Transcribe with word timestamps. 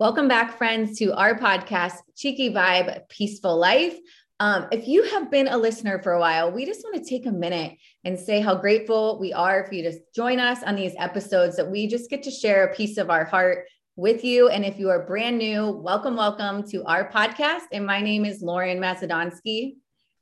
Welcome 0.00 0.28
back, 0.28 0.56
friends, 0.56 0.98
to 1.00 1.14
our 1.14 1.38
podcast, 1.38 1.96
Cheeky 2.16 2.48
Vibe 2.48 3.06
Peaceful 3.10 3.58
Life. 3.58 3.98
Um, 4.40 4.66
if 4.72 4.88
you 4.88 5.02
have 5.02 5.30
been 5.30 5.46
a 5.46 5.58
listener 5.58 6.02
for 6.02 6.12
a 6.12 6.18
while, 6.18 6.50
we 6.50 6.64
just 6.64 6.82
want 6.82 6.96
to 6.96 7.04
take 7.06 7.26
a 7.26 7.30
minute 7.30 7.76
and 8.02 8.18
say 8.18 8.40
how 8.40 8.54
grateful 8.54 9.18
we 9.20 9.34
are 9.34 9.66
for 9.66 9.74
you 9.74 9.82
to 9.82 9.98
join 10.16 10.40
us 10.40 10.62
on 10.62 10.74
these 10.74 10.94
episodes 10.96 11.54
that 11.56 11.70
we 11.70 11.86
just 11.86 12.08
get 12.08 12.22
to 12.22 12.30
share 12.30 12.64
a 12.64 12.74
piece 12.74 12.96
of 12.96 13.10
our 13.10 13.26
heart 13.26 13.66
with 13.94 14.24
you. 14.24 14.48
And 14.48 14.64
if 14.64 14.78
you 14.78 14.88
are 14.88 15.04
brand 15.04 15.36
new, 15.36 15.70
welcome, 15.70 16.16
welcome 16.16 16.66
to 16.70 16.82
our 16.84 17.12
podcast. 17.12 17.64
And 17.70 17.84
my 17.84 18.00
name 18.00 18.24
is 18.24 18.40
Lauren 18.40 18.78
Macedonsky. 18.78 19.74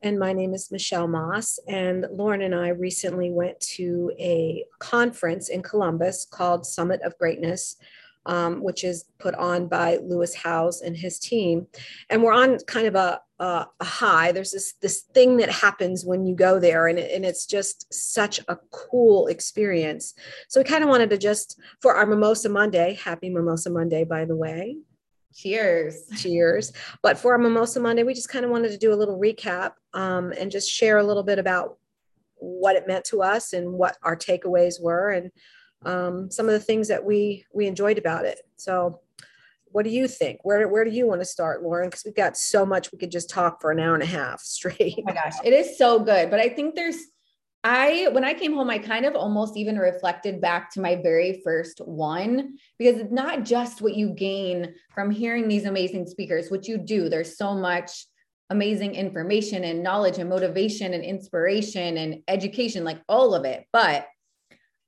And 0.03 0.19
my 0.19 0.33
name 0.33 0.55
is 0.55 0.73
Michelle 0.73 1.07
Moss. 1.07 1.61
And 1.69 2.05
Lauren 2.11 2.43
and 2.43 2.55
I 2.55 2.71
recently 2.71 3.31
went 3.31 3.61
to 3.77 4.11
a 4.19 4.65
conference 4.81 5.49
in 5.49 5.63
Columbus 5.63 6.27
called 6.29 6.67
Summit 6.67 7.01
of 7.03 7.17
Greatness 7.17 7.77
um, 8.29 8.63
which 8.63 8.85
is 8.85 9.07
put 9.19 9.35
on 9.35 9.66
by 9.66 9.97
Lewis 10.02 10.34
Howes 10.34 10.83
and 10.83 10.97
his 10.97 11.19
team. 11.19 11.66
And 12.11 12.23
we're 12.23 12.35
on 12.35 12.59
kind 12.66 12.87
of 12.87 12.95
a, 12.95 13.21
a, 13.41 13.66
a 13.80 13.85
high. 13.85 14.30
There's 14.33 14.52
this, 14.52 14.75
this 14.75 15.01
thing 15.15 15.39
that 15.39 15.51
happens 15.51 16.05
when 16.05 16.27
you 16.27 16.37
go 16.37 16.61
there, 16.61 16.87
and, 16.87 16.99
it, 16.99 17.11
and 17.11 17.25
it's 17.25 17.47
just 17.47 17.93
such 17.93 18.38
a 18.47 18.57
cool 18.71 19.27
experience. 19.29 20.15
So 20.49 20.61
we 20.61 20.65
kind 20.65 20.85
of 20.85 20.91
wanted 20.91 21.11
to 21.11 21.19
just, 21.19 21.59
for 21.80 21.95
our 21.97 22.07
Mimosa 22.07 22.51
Monday, 22.51 22.99
happy 23.02 23.30
Mimosa 23.30 23.71
Monday, 23.71 24.05
by 24.05 24.27
the 24.27 24.37
way. 24.37 24.77
Cheers. 25.35 26.02
Cheers. 26.19 26.73
But 27.02 27.16
for 27.16 27.33
our 27.33 27.38
Mimosa 27.38 27.80
Monday, 27.80 28.02
we 28.02 28.13
just 28.13 28.29
kind 28.29 28.45
of 28.45 28.51
wanted 28.51 28.73
to 28.73 28.79
do 28.79 28.93
a 28.93 28.97
little 28.97 29.19
recap 29.19 29.73
um, 29.95 30.33
and 30.38 30.51
just 30.51 30.71
share 30.71 30.99
a 30.99 31.05
little 31.05 31.23
bit 31.23 31.38
about 31.38 31.79
what 32.41 32.77
it 32.77 32.87
meant 32.87 33.05
to 33.05 33.23
us 33.23 33.52
and 33.52 33.73
what 33.73 33.97
our 34.02 34.16
takeaways 34.16 34.80
were 34.80 35.10
and 35.10 35.30
um, 35.84 36.30
some 36.30 36.46
of 36.46 36.52
the 36.52 36.60
things 36.60 36.88
that 36.88 37.05
we 37.05 37.45
we 37.52 37.66
enjoyed 37.66 37.98
about 37.98 38.24
it. 38.24 38.41
So, 38.56 39.00
what 39.66 39.84
do 39.84 39.91
you 39.91 40.09
think? 40.09 40.41
Where 40.42 40.68
where 40.68 40.84
do 40.84 40.91
you 40.91 41.06
want 41.06 41.20
to 41.20 41.27
start, 41.27 41.62
Lauren? 41.62 41.88
Because 41.88 42.04
we've 42.04 42.15
got 42.15 42.37
so 42.37 42.66
much 42.66 42.93
we 42.93 42.98
could 42.98 43.10
just 43.10 43.30
talk 43.30 43.60
for 43.60 43.70
an 43.70 43.80
hour 43.80 43.95
and 43.95 44.02
a 44.02 44.07
half 44.07 44.40
straight. 44.43 44.96
Oh 44.98 45.02
my 45.04 45.12
gosh, 45.12 45.35
it 45.45 45.52
is 45.52 45.79
so 45.79 46.01
good. 46.01 46.30
But 46.30 46.40
I 46.40 46.48
think 46.48 46.74
there's 46.74 46.98
I 47.65 48.09
when 48.12 48.24
I 48.24 48.35
came 48.35 48.54
home, 48.54 48.70
I 48.70 48.79
kind 48.79 49.04
of 49.04 49.15
almost 49.15 49.57
even 49.57 49.79
reflected 49.79 50.40
back 50.40 50.73
to 50.73 50.80
my 50.80 50.96
very 50.96 51.40
first 51.45 51.80
one 51.80 52.57
because 52.79 53.01
it's 53.01 53.13
not 53.13 53.45
just 53.45 53.82
what 53.82 53.95
you 53.95 54.10
gain 54.10 54.74
from 54.95 55.10
hearing 55.10 55.48
these 55.48 55.65
amazing 55.65 56.07
speakers, 56.07 56.51
which 56.51 56.68
you 56.68 56.79
do. 56.79 57.09
There's 57.09 57.37
so 57.37 57.54
much 57.54 58.07
amazing 58.51 58.95
information 58.95 59.65
and 59.65 59.82
knowledge 59.82 60.18
and 60.18 60.30
motivation 60.30 60.95
and 60.95 61.04
inspiration 61.04 61.98
and 61.98 62.23
education, 62.29 62.85
like 62.85 63.02
all 63.09 63.35
of 63.35 63.45
it. 63.45 63.66
But 63.73 64.06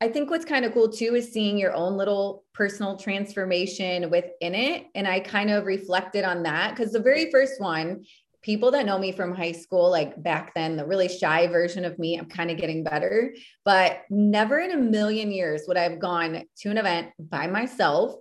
I 0.03 0.09
think 0.09 0.31
what's 0.31 0.47
kind 0.47 0.65
of 0.65 0.73
cool 0.73 0.89
too 0.89 1.15
is 1.15 1.31
seeing 1.31 1.59
your 1.59 1.75
own 1.75 1.97
little 1.97 2.45
personal 2.55 2.97
transformation 2.97 4.09
within 4.09 4.55
it. 4.55 4.87
And 4.95 5.07
I 5.07 5.21
kind 5.21 5.51
of 5.51 5.67
reflected 5.67 6.25
on 6.25 6.43
that 6.45 6.75
because 6.75 6.93
the 6.93 7.01
very 7.01 7.31
first 7.31 7.61
one, 7.61 8.05
people 8.41 8.71
that 8.71 8.87
know 8.87 8.99
me 8.99 9.13
from 9.13 9.35
high 9.35 9.53
school, 9.53 9.91
like 9.91 10.23
back 10.23 10.55
then, 10.55 10.77
the 10.79 10.87
really 10.87 11.09
shy 11.09 11.47
version 11.49 11.85
of 11.85 11.99
me, 11.99 12.19
I'm 12.19 12.31
kind 12.31 12.51
of 12.51 12.57
getting 12.57 12.83
better, 12.83 13.35
but 13.67 14.01
never 14.09 14.59
in 14.61 14.71
a 14.71 14.79
million 14.79 15.31
years 15.31 15.65
would 15.69 15.77
I 15.77 15.83
have 15.83 15.99
gone 15.99 16.45
to 16.61 16.71
an 16.71 16.79
event 16.79 17.11
by 17.19 17.47
myself. 17.47 18.15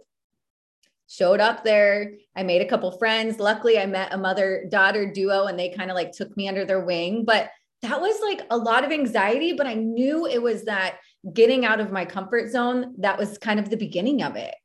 Showed 1.08 1.40
up 1.40 1.64
there. 1.64 2.12
I 2.36 2.44
made 2.44 2.62
a 2.62 2.68
couple 2.68 2.92
friends. 2.92 3.40
Luckily, 3.40 3.80
I 3.80 3.86
met 3.86 4.14
a 4.14 4.18
mother 4.18 4.66
daughter 4.70 5.12
duo 5.12 5.46
and 5.46 5.58
they 5.58 5.70
kind 5.70 5.90
of 5.90 5.96
like 5.96 6.12
took 6.12 6.36
me 6.36 6.48
under 6.48 6.66
their 6.66 6.86
wing. 6.86 7.24
But 7.26 7.50
that 7.82 8.02
was 8.02 8.20
like 8.22 8.46
a 8.50 8.58
lot 8.58 8.84
of 8.84 8.92
anxiety, 8.92 9.54
but 9.54 9.66
I 9.66 9.74
knew 9.74 10.28
it 10.28 10.42
was 10.42 10.66
that 10.66 10.98
getting 11.34 11.66
out 11.66 11.80
of 11.80 11.92
my 11.92 12.06
comfort 12.06 12.50
zone, 12.50 12.96
that 12.98 13.18
was 13.18 13.38
kind 13.38 13.60
of 13.60 13.70
the 13.70 13.78
beginning 13.78 14.24
of 14.24 14.36
it. 14.36 14.56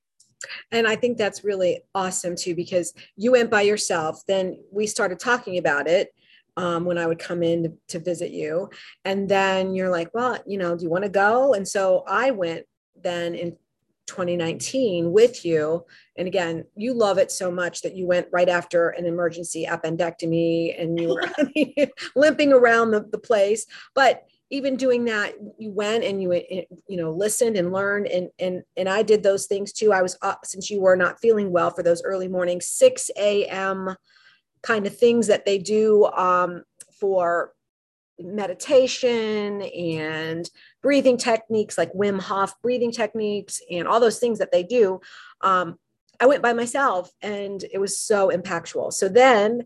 And 0.70 0.86
I 0.86 0.96
think 0.96 1.16
that's 1.16 1.44
really 1.44 1.82
awesome 1.94 2.36
too, 2.36 2.54
because 2.54 2.92
you 3.16 3.32
went 3.32 3.50
by 3.50 3.62
yourself. 3.62 4.22
Then 4.26 4.58
we 4.70 4.86
started 4.86 5.18
talking 5.18 5.58
about 5.58 5.88
it 5.88 6.14
um, 6.56 6.84
when 6.84 6.98
I 6.98 7.06
would 7.06 7.18
come 7.18 7.42
in 7.42 7.64
to, 7.64 7.72
to 7.88 7.98
visit 7.98 8.30
you. 8.30 8.70
And 9.04 9.28
then 9.28 9.74
you're 9.74 9.90
like, 9.90 10.10
well, 10.14 10.38
you 10.46 10.58
know, 10.58 10.76
do 10.76 10.84
you 10.84 10.90
want 10.90 11.04
to 11.04 11.10
go? 11.10 11.54
And 11.54 11.66
so 11.66 12.04
I 12.06 12.30
went 12.30 12.66
then 13.02 13.34
in 13.34 13.56
2019 14.06 15.12
with 15.12 15.44
you. 15.44 15.84
And 16.16 16.28
again, 16.28 16.64
you 16.76 16.92
love 16.94 17.18
it 17.18 17.32
so 17.32 17.50
much 17.50 17.82
that 17.82 17.96
you 17.96 18.06
went 18.06 18.28
right 18.32 18.48
after 18.48 18.90
an 18.90 19.06
emergency 19.06 19.66
appendectomy 19.66 20.80
and 20.80 21.00
you 21.00 21.08
were 21.08 21.86
limping 22.16 22.52
around 22.52 22.90
the, 22.90 23.00
the 23.10 23.18
place. 23.18 23.66
But 23.94 24.24
even 24.50 24.76
doing 24.76 25.04
that 25.06 25.34
you 25.58 25.70
went 25.70 26.04
and 26.04 26.22
you 26.22 26.32
you 26.88 26.96
know 26.96 27.10
listened 27.10 27.56
and 27.56 27.72
learned 27.72 28.06
and 28.06 28.28
and 28.38 28.62
and 28.76 28.88
i 28.88 29.02
did 29.02 29.22
those 29.22 29.46
things 29.46 29.72
too. 29.72 29.92
I 29.92 30.02
was 30.02 30.16
up 30.22 30.44
since 30.44 30.70
you 30.70 30.80
were 30.80 30.96
not 30.96 31.20
feeling 31.20 31.50
well 31.50 31.70
for 31.70 31.82
those 31.82 32.02
early 32.04 32.28
morning 32.28 32.60
6 32.60 33.10
a.m 33.16 33.96
kind 34.62 34.86
of 34.86 34.96
things 34.96 35.26
that 35.26 35.44
they 35.44 35.58
do 35.58 36.06
um, 36.06 36.64
for 36.98 37.52
meditation 38.18 39.60
and 39.62 40.48
breathing 40.82 41.16
techniques 41.16 41.76
like 41.76 41.92
wim 41.92 42.20
hof 42.20 42.54
breathing 42.62 42.92
techniques 42.92 43.60
and 43.70 43.86
all 43.86 44.00
those 44.00 44.18
things 44.18 44.38
that 44.38 44.52
they 44.52 44.62
do. 44.62 45.00
Um, 45.40 45.78
i 46.20 46.26
went 46.26 46.42
by 46.42 46.52
myself 46.52 47.10
and 47.22 47.64
it 47.72 47.78
was 47.78 47.98
so 47.98 48.30
impactful. 48.30 48.92
So 48.92 49.08
then 49.08 49.64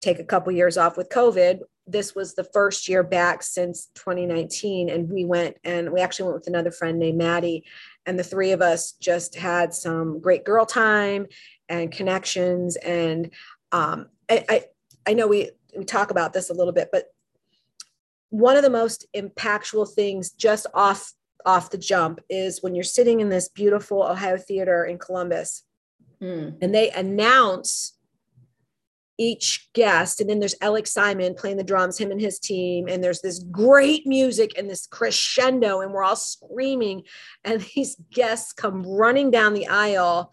take 0.00 0.18
a 0.18 0.24
couple 0.24 0.52
years 0.52 0.76
off 0.76 0.96
with 0.96 1.08
covid 1.08 1.60
this 1.86 2.14
was 2.14 2.34
the 2.34 2.44
first 2.44 2.88
year 2.88 3.02
back 3.02 3.42
since 3.42 3.86
2019 3.94 4.88
and 4.88 5.08
we 5.08 5.24
went 5.24 5.56
and 5.64 5.92
we 5.92 6.00
actually 6.00 6.24
went 6.24 6.38
with 6.38 6.46
another 6.48 6.70
friend 6.70 6.98
named 6.98 7.18
maddie 7.18 7.64
and 8.06 8.18
the 8.18 8.24
three 8.24 8.52
of 8.52 8.60
us 8.60 8.92
just 8.92 9.36
had 9.36 9.72
some 9.72 10.20
great 10.20 10.44
girl 10.44 10.66
time 10.66 11.26
and 11.68 11.92
connections 11.92 12.76
and 12.76 13.30
um, 13.72 14.06
I, 14.28 14.44
I, 14.48 14.64
I 15.06 15.14
know 15.14 15.26
we 15.26 15.50
we 15.76 15.84
talk 15.84 16.10
about 16.10 16.32
this 16.32 16.50
a 16.50 16.54
little 16.54 16.72
bit 16.72 16.88
but 16.90 17.06
one 18.30 18.56
of 18.56 18.62
the 18.62 18.70
most 18.70 19.06
impactful 19.14 19.92
things 19.94 20.30
just 20.30 20.66
off 20.74 21.12
off 21.44 21.70
the 21.70 21.78
jump 21.78 22.20
is 22.28 22.62
when 22.62 22.74
you're 22.74 22.84
sitting 22.84 23.20
in 23.20 23.28
this 23.28 23.48
beautiful 23.48 24.02
ohio 24.02 24.36
theater 24.36 24.84
in 24.84 24.98
columbus 24.98 25.62
mm. 26.20 26.56
and 26.60 26.74
they 26.74 26.90
announce 26.90 27.95
each 29.18 29.68
guest 29.72 30.20
and 30.20 30.28
then 30.28 30.38
there's 30.38 30.54
Alex 30.60 30.92
Simon 30.92 31.34
playing 31.34 31.56
the 31.56 31.64
drums 31.64 31.98
him 31.98 32.10
and 32.10 32.20
his 32.20 32.38
team 32.38 32.86
and 32.88 33.02
there's 33.02 33.20
this 33.20 33.38
great 33.50 34.06
music 34.06 34.58
and 34.58 34.68
this 34.68 34.86
crescendo 34.86 35.80
and 35.80 35.92
we're 35.92 36.04
all 36.04 36.16
screaming 36.16 37.02
and 37.44 37.60
these 37.74 37.96
guests 38.12 38.52
come 38.52 38.82
running 38.82 39.30
down 39.30 39.54
the 39.54 39.66
aisle 39.66 40.32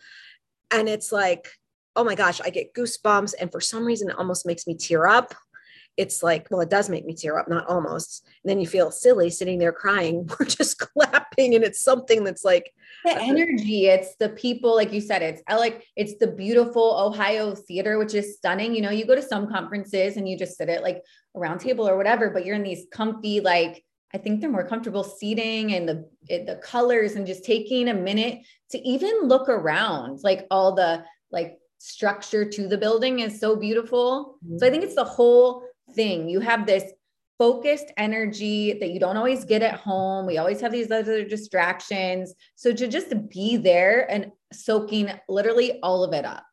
and 0.72 0.90
it's 0.90 1.12
like 1.12 1.48
oh 1.96 2.04
my 2.04 2.16
gosh 2.16 2.42
I 2.42 2.50
get 2.50 2.74
goosebumps 2.74 3.36
and 3.40 3.52
for 3.52 3.62
some 3.62 3.86
reason 3.86 4.10
it 4.10 4.18
almost 4.18 4.46
makes 4.46 4.68
me 4.68 4.76
tear 4.76 5.08
up 5.08 5.34
it's 5.96 6.24
like, 6.24 6.48
well, 6.50 6.62
it 6.62 6.70
does 6.70 6.90
make 6.90 7.06
me 7.06 7.14
tear 7.14 7.38
up, 7.38 7.48
not 7.48 7.68
almost. 7.68 8.26
And 8.44 8.50
then 8.50 8.60
you 8.60 8.66
feel 8.66 8.90
silly 8.90 9.30
sitting 9.30 9.60
there 9.60 9.72
crying. 9.72 10.28
We're 10.40 10.46
just 10.46 10.80
clapping, 10.80 11.56
and 11.56 11.64
it's 11.64 11.82
something 11.82 12.24
that's 12.24 12.44
like 12.44 12.74
the 13.06 13.22
energy. 13.22 13.88
It's 13.88 14.16
the 14.16 14.30
people, 14.30 14.76
like 14.76 14.92
you 14.92 15.02
said, 15.02 15.22
it's 15.22 15.42
I 15.48 15.56
like 15.56 15.86
it's 15.96 16.16
the 16.18 16.28
beautiful 16.28 16.98
Ohio 17.00 17.54
theater, 17.54 18.00
which 18.00 18.14
is 18.14 18.38
stunning. 18.38 18.74
You 18.74 18.82
know, 18.82 18.92
you 18.92 19.06
go 19.06 19.16
to 19.16 19.22
some 19.22 19.48
conferences 19.48 20.18
and 20.18 20.28
you 20.28 20.38
just 20.38 20.58
sit 20.58 20.70
at 20.70 20.84
like 20.84 21.04
a 21.36 21.40
round 21.40 21.60
table 21.60 21.88
or 21.88 21.98
whatever, 21.98 22.30
but 22.30 22.46
you're 22.46 22.56
in 22.56 22.64
these 22.64 22.88
comfy, 22.92 23.40
like 23.40 23.84
I 24.14 24.18
think 24.20 24.42
they're 24.42 24.50
more 24.50 24.68
comfortable 24.68 25.04
seating 25.04 25.74
and 25.74 25.88
the 25.88 26.08
the 26.28 26.60
colors 26.64 27.14
and 27.14 27.28
just 27.28 27.44
taking 27.44 27.90
a 27.90 27.94
minute 27.94 28.40
to 28.72 28.80
even 28.88 29.24
look 29.24 29.50
around, 29.50 30.20
like 30.24 30.48
all 30.50 30.74
the 30.74 31.04
like 31.32 31.60
structure 31.80 32.46
to 32.46 32.68
the 32.68 32.78
building 32.78 33.20
is 33.20 33.40
so 33.40 33.56
beautiful. 33.56 34.38
Mm-hmm. 34.46 34.58
So 34.60 34.68
I 34.68 34.70
think 34.70 34.84
it's 34.84 34.96
the 34.96 35.04
whole 35.04 35.63
thing. 35.94 36.30
You 36.30 36.40
have 36.40 36.66
this 36.66 36.92
focused 37.38 37.92
energy 37.98 38.74
that 38.74 38.92
you 38.92 39.00
don't 39.00 39.18
always 39.18 39.44
get 39.44 39.62
at 39.62 39.76
home. 39.76 40.26
We 40.26 40.38
always 40.38 40.62
have 40.62 40.72
these 40.72 40.92
other 40.92 41.26
distractions. 41.26 42.34
So 42.56 42.72
to 42.74 42.88
just 42.88 43.14
be 43.30 43.58
there 43.58 44.10
and 44.10 44.32
soaking 44.52 45.12
literally 45.28 45.80
all 45.82 46.04
of 46.04 46.14
it 46.14 46.26
up. 46.26 46.46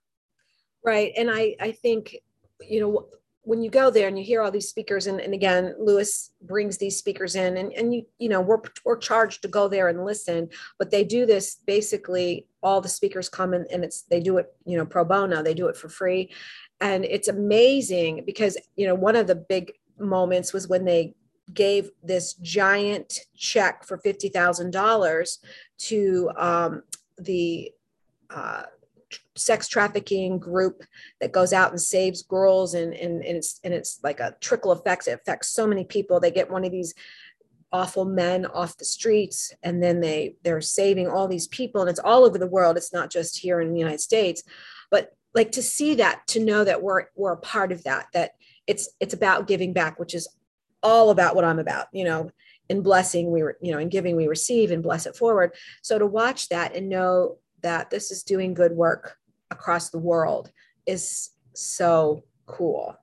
Right. 0.85 1.13
And 1.17 1.31
I, 1.31 1.55
I 1.61 1.73
think, 1.73 2.17
you 2.61 2.81
know, 2.81 3.07
when 3.43 3.63
you 3.63 3.71
go 3.71 3.91
there 3.91 4.07
and 4.07 4.19
you 4.19 4.25
hear 4.25 4.43
all 4.43 4.51
these 4.51 4.69
speakers 4.69 5.07
and, 5.07 5.21
and 5.21 5.33
again 5.33 5.75
lewis 5.79 6.31
brings 6.43 6.77
these 6.77 6.99
speakers 6.99 7.35
in 7.35 7.57
and, 7.57 7.73
and 7.73 7.95
you 7.95 8.05
you 8.19 8.29
know 8.29 8.41
we're, 8.41 8.61
we're 8.85 8.99
charged 8.99 9.43
to 9.43 9.49
go 9.49 9.67
there 9.67 9.89
and 9.89 10.05
listen 10.05 10.49
but 10.79 10.91
they 10.91 11.03
do 11.03 11.25
this 11.25 11.57
basically 11.67 12.47
all 12.63 12.81
the 12.81 12.89
speakers 12.89 13.29
come 13.29 13.55
in 13.55 13.67
and 13.73 13.83
it's 13.83 14.03
they 14.03 14.21
do 14.21 14.37
it 14.37 14.53
you 14.67 14.77
know 14.77 14.85
pro 14.85 15.05
bono 15.05 15.43
they 15.43 15.55
do 15.55 15.69
it 15.69 15.77
for 15.77 15.89
free 15.89 16.31
and 16.81 17.05
it's 17.05 17.29
amazing 17.29 18.23
because 18.25 18.57
you 18.77 18.87
know 18.87 18.95
one 18.95 19.17
of 19.17 19.27
the 19.27 19.35
big 19.35 19.73
moments 19.99 20.53
was 20.53 20.69
when 20.69 20.85
they 20.85 21.15
gave 21.53 21.91
this 22.03 22.35
giant 22.35 23.21
check 23.37 23.85
for 23.85 23.99
$50000 23.99 25.39
to 25.79 26.31
um, 26.37 26.83
the 27.19 27.73
uh, 28.31 28.63
sex 29.37 29.69
trafficking 29.69 30.39
group 30.39 30.83
that 31.21 31.33
goes 31.33 31.53
out 31.53 31.71
and 31.71 31.81
saves 31.81 32.23
girls 32.23 32.75
and, 32.75 32.95
and, 32.95 33.25
and 33.25 33.37
it's 33.39 33.61
and 33.65 33.75
it's 33.75 34.01
like 34.03 34.21
a 34.21 34.37
trickle 34.41 34.73
effect. 34.73 35.09
It 35.09 35.13
affects 35.13 35.49
so 35.49 35.67
many 35.67 35.85
people. 35.85 36.21
They 36.21 36.31
get 36.31 36.51
one 36.51 36.65
of 36.65 36.71
these 36.71 36.95
awful 37.73 38.05
men 38.05 38.47
off 38.47 38.77
the 38.79 38.85
streets 38.85 39.53
and 39.63 39.83
then 39.83 40.01
they 40.01 40.35
they're 40.43 40.61
saving 40.61 41.09
all 41.09 41.27
these 41.27 41.49
people. 41.49 41.81
And 41.81 41.91
it's 41.91 42.01
all 42.01 42.25
over 42.25 42.39
the 42.39 42.47
world. 42.47 42.77
It's 42.77 42.93
not 42.93 43.11
just 43.11 43.39
here 43.39 43.61
in 43.61 43.73
the 43.73 43.79
united 43.79 44.01
states. 44.01 44.43
But 44.91 45.17
like 45.35 45.53
to 45.53 45.63
see 45.63 45.95
that 45.97 46.27
to 46.29 46.41
know 46.41 46.65
that 46.65 46.83
we're 46.83 47.07
we're 47.17 47.33
a 47.33 47.37
part 47.37 47.73
of 47.73 47.83
that 47.85 48.07
that 48.13 48.33
it's 48.67 48.89
it's 49.01 49.15
about 49.15 49.47
giving 49.47 49.73
back 49.73 49.99
which 49.99 50.15
is 50.15 50.29
all 50.83 51.11
about 51.11 51.35
what 51.35 51.45
i'm 51.45 51.59
about 51.59 51.87
you 51.93 52.05
know 52.05 52.31
in 52.71 52.83
blessing 52.83 53.33
we 53.33 53.43
were 53.43 53.59
you 53.61 53.73
know 53.73 53.79
in 53.79 53.89
giving 53.89 54.17
we 54.17 54.29
receive 54.29 54.71
and 54.71 54.83
bless 54.83 55.05
it 55.05 55.17
forward. 55.17 55.53
So 55.83 55.99
to 55.99 56.07
watch 56.07 56.49
that 56.49 56.75
and 56.75 56.89
know 56.89 57.39
that 57.63 57.91
this 57.91 58.13
is 58.13 58.23
doing 58.23 58.55
good 58.55 58.73
work 58.73 59.17
across 59.51 59.91
the 59.91 59.99
world 59.99 60.51
is 60.87 61.31
so 61.53 62.23
cool. 62.47 62.97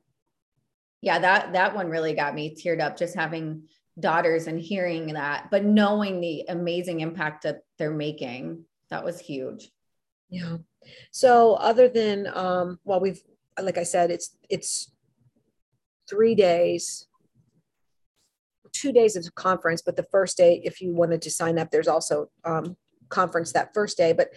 Yeah 1.02 1.20
that 1.20 1.54
that 1.54 1.76
one 1.76 1.90
really 1.90 2.14
got 2.14 2.34
me 2.34 2.56
teared 2.56 2.82
up 2.82 2.98
just 2.98 3.14
having 3.14 3.64
daughters 4.00 4.48
and 4.48 4.60
hearing 4.60 5.14
that 5.14 5.50
but 5.52 5.66
knowing 5.66 6.22
the 6.22 6.46
amazing 6.48 7.02
impact 7.02 7.44
that 7.44 7.62
they're 7.78 7.92
making 7.92 8.64
that 8.90 9.04
was 9.04 9.20
huge. 9.20 9.70
Yeah 10.30 10.58
so 11.12 11.54
other 11.56 11.88
than 11.88 12.28
um 12.34 12.80
well 12.84 13.00
we've 13.00 13.22
like 13.62 13.78
i 13.78 13.84
said 13.84 14.12
it's 14.12 14.36
it's 14.50 14.92
three 16.10 16.36
days 16.36 17.08
two 18.74 18.92
days 18.92 19.16
of 19.16 19.34
conference 19.36 19.82
but 19.82 19.96
the 19.96 20.08
first 20.12 20.38
day 20.38 20.62
if 20.64 20.82
you 20.82 20.94
wanted 20.94 21.22
to 21.22 21.32
sign 21.32 21.58
up 21.58 21.72
there's 21.72 21.88
also 21.88 22.30
um 22.46 22.76
conference 23.10 23.52
that 23.52 23.74
first 23.74 23.98
day 23.98 24.14
but 24.14 24.30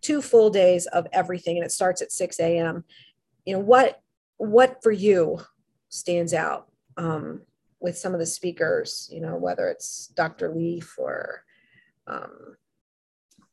two 0.00 0.22
full 0.22 0.50
days 0.50 0.86
of 0.86 1.06
everything 1.12 1.56
and 1.56 1.64
it 1.64 1.70
starts 1.70 2.00
at 2.00 2.10
6 2.10 2.40
a.m 2.40 2.84
you 3.44 3.52
know 3.52 3.60
what 3.60 4.00
what 4.38 4.82
for 4.82 4.90
you 4.90 5.38
stands 5.90 6.32
out 6.32 6.68
um, 6.96 7.42
with 7.80 7.98
some 7.98 8.14
of 8.14 8.20
the 8.20 8.26
speakers, 8.26 9.08
you 9.12 9.20
know, 9.20 9.36
whether 9.36 9.68
it's 9.68 10.08
Dr. 10.08 10.54
Leaf 10.54 10.94
or 10.98 11.44
um, 12.06 12.56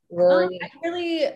Rory? 0.09 0.45
Um, 0.45 0.51
I 0.61 0.87
really, 0.87 1.31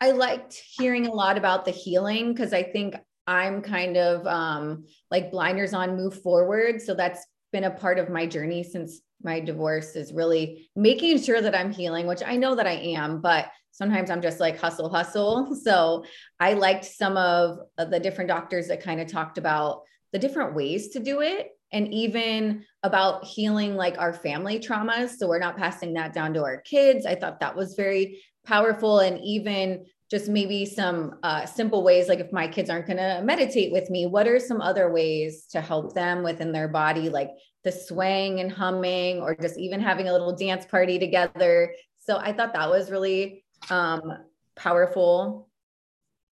I 0.00 0.10
liked 0.10 0.54
hearing 0.54 1.06
a 1.06 1.12
lot 1.12 1.38
about 1.38 1.64
the 1.64 1.70
healing 1.70 2.32
because 2.32 2.52
I 2.52 2.62
think 2.62 2.96
I'm 3.26 3.62
kind 3.62 3.96
of 3.96 4.26
um, 4.26 4.84
like 5.10 5.30
blinders 5.30 5.74
on, 5.74 5.96
move 5.96 6.22
forward. 6.22 6.80
So 6.80 6.94
that's 6.94 7.26
been 7.52 7.64
a 7.64 7.70
part 7.70 7.98
of 7.98 8.10
my 8.10 8.26
journey 8.26 8.62
since 8.62 9.00
my 9.22 9.40
divorce 9.40 9.96
is 9.96 10.12
really 10.12 10.68
making 10.76 11.22
sure 11.22 11.40
that 11.40 11.54
I'm 11.54 11.72
healing, 11.72 12.06
which 12.06 12.22
I 12.24 12.36
know 12.36 12.54
that 12.54 12.66
I 12.66 12.74
am, 12.74 13.20
but 13.20 13.46
sometimes 13.70 14.10
I'm 14.10 14.22
just 14.22 14.40
like 14.40 14.58
hustle, 14.58 14.88
hustle. 14.88 15.54
So 15.62 16.04
I 16.38 16.52
liked 16.52 16.84
some 16.84 17.16
of 17.16 17.58
the 17.76 17.98
different 17.98 18.28
doctors 18.28 18.68
that 18.68 18.82
kind 18.82 19.00
of 19.00 19.08
talked 19.08 19.38
about 19.38 19.82
the 20.12 20.18
different 20.18 20.54
ways 20.54 20.88
to 20.88 21.00
do 21.00 21.20
it 21.22 21.50
and 21.72 21.92
even 21.92 22.64
about 22.82 23.24
healing 23.24 23.74
like 23.74 23.98
our 23.98 24.12
family 24.12 24.60
traumas 24.60 25.16
so 25.16 25.26
we're 25.26 25.38
not 25.38 25.56
passing 25.56 25.94
that 25.94 26.12
down 26.12 26.32
to 26.32 26.42
our 26.42 26.60
kids 26.60 27.04
i 27.04 27.14
thought 27.14 27.40
that 27.40 27.56
was 27.56 27.74
very 27.74 28.22
powerful 28.46 29.00
and 29.00 29.18
even 29.22 29.84
just 30.10 30.28
maybe 30.28 30.64
some 30.64 31.16
uh, 31.22 31.44
simple 31.44 31.82
ways 31.82 32.08
like 32.08 32.20
if 32.20 32.32
my 32.32 32.46
kids 32.46 32.70
aren't 32.70 32.86
going 32.86 32.96
to 32.96 33.20
meditate 33.24 33.72
with 33.72 33.90
me 33.90 34.06
what 34.06 34.28
are 34.28 34.38
some 34.38 34.60
other 34.60 34.90
ways 34.90 35.46
to 35.46 35.60
help 35.60 35.94
them 35.94 36.22
within 36.22 36.52
their 36.52 36.68
body 36.68 37.08
like 37.08 37.30
the 37.64 37.72
swaying 37.72 38.38
and 38.40 38.52
humming 38.52 39.20
or 39.20 39.34
just 39.34 39.58
even 39.58 39.80
having 39.80 40.08
a 40.08 40.12
little 40.12 40.34
dance 40.34 40.64
party 40.64 40.98
together 40.98 41.72
so 41.98 42.18
i 42.18 42.32
thought 42.32 42.52
that 42.52 42.70
was 42.70 42.90
really 42.90 43.44
um, 43.70 44.12
powerful 44.54 45.48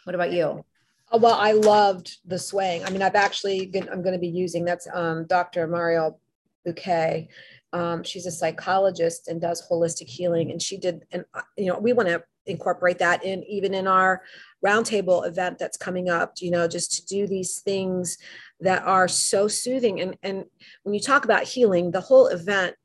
what 0.05 0.15
about 0.15 0.33
you 0.33 0.65
Oh, 1.15 1.19
well, 1.19 1.37
I 1.39 1.53
loved 1.53 2.17
the 2.25 2.41
swaying. 2.41 2.85
I 2.85 2.91
mean, 2.91 3.01
I've 3.01 3.15
actually 3.15 3.71
I'm 3.93 4.03
going 4.03 4.15
to 4.15 4.19
be 4.19 4.27
using 4.27 4.65
that's 4.65 4.89
um, 4.93 5.27
Dr. 5.27 5.69
Mariel 5.69 6.19
Buqué. 6.67 7.29
Um, 7.75 8.05
she's 8.05 8.25
a 8.25 8.31
psychologist 8.31 9.27
and 9.29 9.41
does 9.41 9.67
holistic 9.69 10.09
healing, 10.09 10.53
and 10.53 10.63
she 10.63 10.79
did. 10.79 11.05
And 11.11 11.25
uh, 11.35 11.43
you 11.59 11.67
know, 11.67 11.79
we 11.79 11.93
want 11.93 12.09
to 12.09 12.23
incorporate 12.47 12.99
that 12.99 13.25
in 13.25 13.43
even 13.45 13.75
in 13.75 13.87
our 13.89 14.23
roundtable 14.65 15.27
event 15.27 15.59
that's 15.59 15.77
coming 15.77 16.09
up. 16.09 16.35
You 16.39 16.53
know, 16.53 16.69
just 16.69 16.93
to 16.93 17.07
do 17.07 17.27
these 17.27 17.61
things 17.61 18.17
that 18.61 18.85
are 18.85 19.09
so 19.09 19.49
soothing. 19.49 20.01
And 20.01 20.17
and 20.23 20.45
when 20.85 20.95
you 20.95 21.01
talk 21.01 21.25
about 21.25 21.43
healing, 21.43 21.91
the 21.91 22.01
whole 22.01 22.29
event 22.29 22.77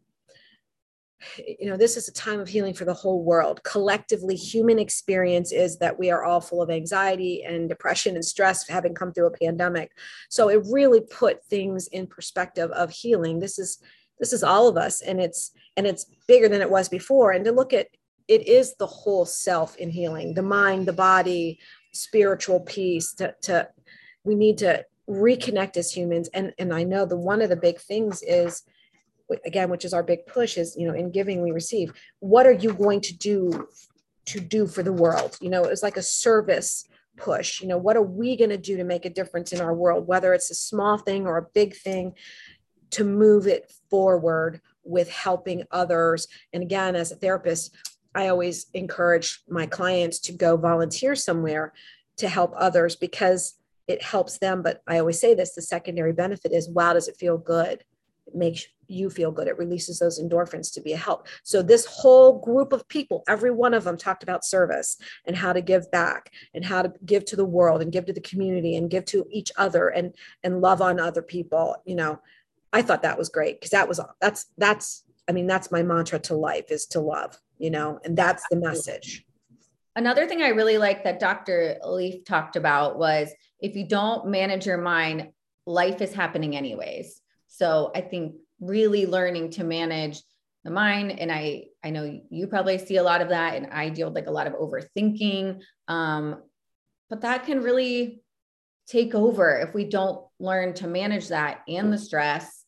you 1.38 1.70
know, 1.70 1.78
this 1.78 1.98
is 1.98 2.08
a 2.08 2.14
time 2.14 2.40
of 2.40 2.48
healing 2.48 2.74
for 2.74 2.86
the 2.86 2.94
whole 2.94 3.24
world. 3.24 3.62
Collectively, 3.64 4.36
human 4.36 4.80
experience 4.80 5.52
is 5.52 5.78
that 5.80 6.00
we 6.00 6.12
are 6.12 6.24
all 6.24 6.40
full 6.40 6.62
of 6.62 6.70
anxiety 6.70 7.44
and 7.44 7.68
depression 7.68 8.16
and 8.16 8.24
stress, 8.24 8.68
having 8.68 8.94
come 8.94 9.12
through 9.12 9.28
a 9.28 9.38
pandemic. 9.38 9.92
So 10.30 10.50
it 10.50 10.64
really 10.70 11.02
put 11.02 11.44
things 11.46 11.88
in 11.88 12.08
perspective 12.08 12.72
of 12.72 12.90
healing. 12.90 13.40
This 13.40 13.60
is 13.60 13.80
this 14.20 14.34
is 14.34 14.44
all 14.44 14.68
of 14.68 14.78
us, 14.78 15.02
and 15.02 15.20
it's 15.22 15.52
and 15.78 15.88
it's 15.88 16.06
bigger 16.28 16.50
than 16.50 16.62
it 16.62 16.70
was 16.70 16.90
before. 16.90 17.32
And 17.32 17.46
to 17.46 17.52
look 17.52 17.74
at 17.74 17.88
it 18.28 18.48
is 18.48 18.76
the 18.76 18.88
whole 18.88 19.26
self 19.26 19.76
in 19.78 19.90
healing, 19.90 20.34
the 20.34 20.44
mind, 20.44 20.88
the 20.88 20.94
body, 20.94 21.60
spiritual 21.94 22.60
peace. 22.60 23.14
To, 23.16 23.34
to 23.44 23.70
we 24.24 24.36
need 24.36 24.58
to 24.60 24.86
reconnect 25.10 25.78
as 25.78 25.92
humans. 25.92 26.30
And 26.34 26.54
and 26.60 26.74
I 26.74 26.84
know 26.84 27.06
the 27.06 27.18
one 27.18 27.42
of 27.42 27.50
the 27.50 27.56
big 27.56 27.80
things 27.80 28.22
is 28.22 28.64
again 29.46 29.70
which 29.70 29.86
is 29.86 29.94
our 29.94 30.04
big 30.04 30.26
push 30.26 30.58
is 30.58 30.76
you 30.78 30.88
know 30.88 30.94
in 30.94 31.12
giving 31.12 31.42
we 31.42 31.52
receive 31.52 31.94
what 32.20 32.46
are 32.46 32.54
you 32.54 32.74
going 32.74 33.02
to 33.02 33.16
do 33.16 33.68
to 34.26 34.40
do 34.40 34.66
for 34.68 34.84
the 34.84 34.94
world 34.94 35.38
you 35.42 35.50
know 35.50 35.64
it's 35.64 35.84
like 35.84 35.98
a 35.98 36.02
service 36.02 36.86
push 37.18 37.62
you 37.62 37.68
know 37.68 37.78
what 37.78 37.98
are 37.98 38.02
we 38.02 38.36
going 38.36 38.50
to 38.50 38.58
do 38.58 38.78
to 38.78 38.84
make 38.84 39.06
a 39.06 39.10
difference 39.10 39.52
in 39.52 39.62
our 39.62 39.74
world 39.74 40.08
whether 40.08 40.34
it's 40.34 40.50
a 40.50 40.56
small 40.56 40.98
thing 40.98 41.28
or 41.28 41.38
a 41.38 41.48
big 41.54 41.76
thing 41.76 42.14
to 42.92 43.04
move 43.04 43.48
it 43.48 43.72
forward 43.90 44.62
with 44.84 45.10
helping 45.10 45.64
others 45.72 46.28
and 46.54 46.64
again 46.64 46.96
as 46.96 47.12
a 47.12 47.16
therapist 47.16 47.76
i 48.16 48.28
always 48.28 48.68
encourage 48.74 49.42
my 49.50 49.66
clients 49.66 50.20
to 50.20 50.32
go 50.32 50.58
volunteer 50.58 51.16
somewhere 51.16 51.74
to 52.18 52.28
help 52.28 52.54
others 52.56 52.96
because 52.96 53.56
it 53.88 54.02
helps 54.02 54.38
them 54.40 54.62
but 54.62 54.82
i 54.88 55.00
always 55.00 55.20
say 55.20 55.34
this 55.34 55.54
the 55.54 55.62
secondary 55.62 56.14
benefit 56.14 56.52
is 56.52 56.70
wow 56.70 56.94
does 56.94 57.08
it 57.08 57.18
feel 57.18 57.38
good 57.38 57.84
it 58.28 58.36
makes 58.36 58.68
you 58.90 59.10
feel 59.10 59.32
good. 59.32 59.48
It 59.48 59.58
releases 59.58 60.00
those 60.00 60.22
endorphins 60.22 60.74
to 60.74 60.82
be 60.82 60.94
a 60.94 60.98
help. 60.98 61.28
So, 61.44 61.62
this 61.62 61.86
whole 61.86 62.40
group 62.40 62.74
of 62.74 62.88
people, 62.88 63.24
every 63.28 63.52
one 63.52 63.74
of 63.74 63.84
them 63.84 63.98
talked 63.98 64.24
about 64.24 64.44
service 64.44 64.98
and 65.26 65.36
how 65.36 65.54
to 65.54 65.62
give 65.62 65.90
back 65.92 66.32
and 66.54 66.66
how 66.66 66.82
to 66.82 66.94
give 67.06 67.26
to 67.26 67.36
the 67.36 67.46
world 67.46 67.82
and 67.82 67.92
give 67.92 68.06
to 68.06 68.14
the 68.14 68.22
community 68.22 68.76
and 68.76 68.90
give 68.90 69.06
to 69.06 69.26
each 69.32 69.52
other 69.58 69.90
and 69.90 70.16
and 70.44 70.62
love 70.62 70.82
on 70.82 71.00
other 71.00 71.22
people. 71.22 71.76
You 71.86 71.96
know, 71.96 72.20
I 72.72 72.82
thought 72.82 73.04
that 73.04 73.18
was 73.18 73.30
great 73.30 73.60
because 73.60 73.72
that 73.72 73.88
was 73.88 74.00
that's 74.22 74.46
that's 74.58 75.04
I 75.28 75.32
mean 75.32 75.48
that's 75.48 75.72
my 75.72 75.84
mantra 75.84 76.20
to 76.20 76.36
life 76.36 76.72
is 76.72 76.86
to 76.88 77.00
love. 77.00 77.38
You 77.58 77.72
know, 77.72 78.00
and 78.04 78.18
that's 78.18 78.44
the 78.50 78.58
message. 78.58 79.26
Another 79.96 80.28
thing 80.28 80.42
I 80.42 80.50
really 80.50 80.78
like 80.78 81.04
that 81.04 81.20
Dr. 81.20 81.78
Leaf 81.84 82.24
talked 82.24 82.56
about 82.56 82.98
was 82.98 83.32
if 83.60 83.76
you 83.76 83.86
don't 83.86 84.30
manage 84.30 84.66
your 84.66 84.78
mind, 84.78 85.32
life 85.66 86.02
is 86.02 86.14
happening 86.14 86.56
anyways. 86.56 87.22
So 87.48 87.92
I 87.94 88.02
think 88.02 88.36
really 88.62 89.06
learning 89.06 89.52
to 89.52 89.64
manage 89.64 90.22
the 90.64 90.72
mind 90.72 91.18
and 91.20 91.32
i 91.32 91.64
i 91.84 91.90
know 91.90 92.20
you 92.30 92.48
probably 92.48 92.78
see 92.78 92.98
a 92.98 93.04
lot 93.04 93.22
of 93.22 93.30
that 93.30 93.56
and 93.56 93.68
i 93.68 93.90
deal 93.90 94.08
with 94.08 94.16
like 94.16 94.28
a 94.28 94.32
lot 94.32 94.48
of 94.48 94.54
overthinking 94.54 95.62
um 95.88 96.42
but 97.10 97.22
that 97.22 97.46
can 97.46 97.62
really 97.62 98.22
take 98.88 99.16
over 99.16 99.58
if 99.60 99.74
we 99.74 99.86
don't 99.86 100.26
learn 100.40 100.74
to 100.74 100.88
manage 100.88 101.30
that 101.30 101.62
and 101.68 101.94
the 101.94 101.98
stress 101.98 102.59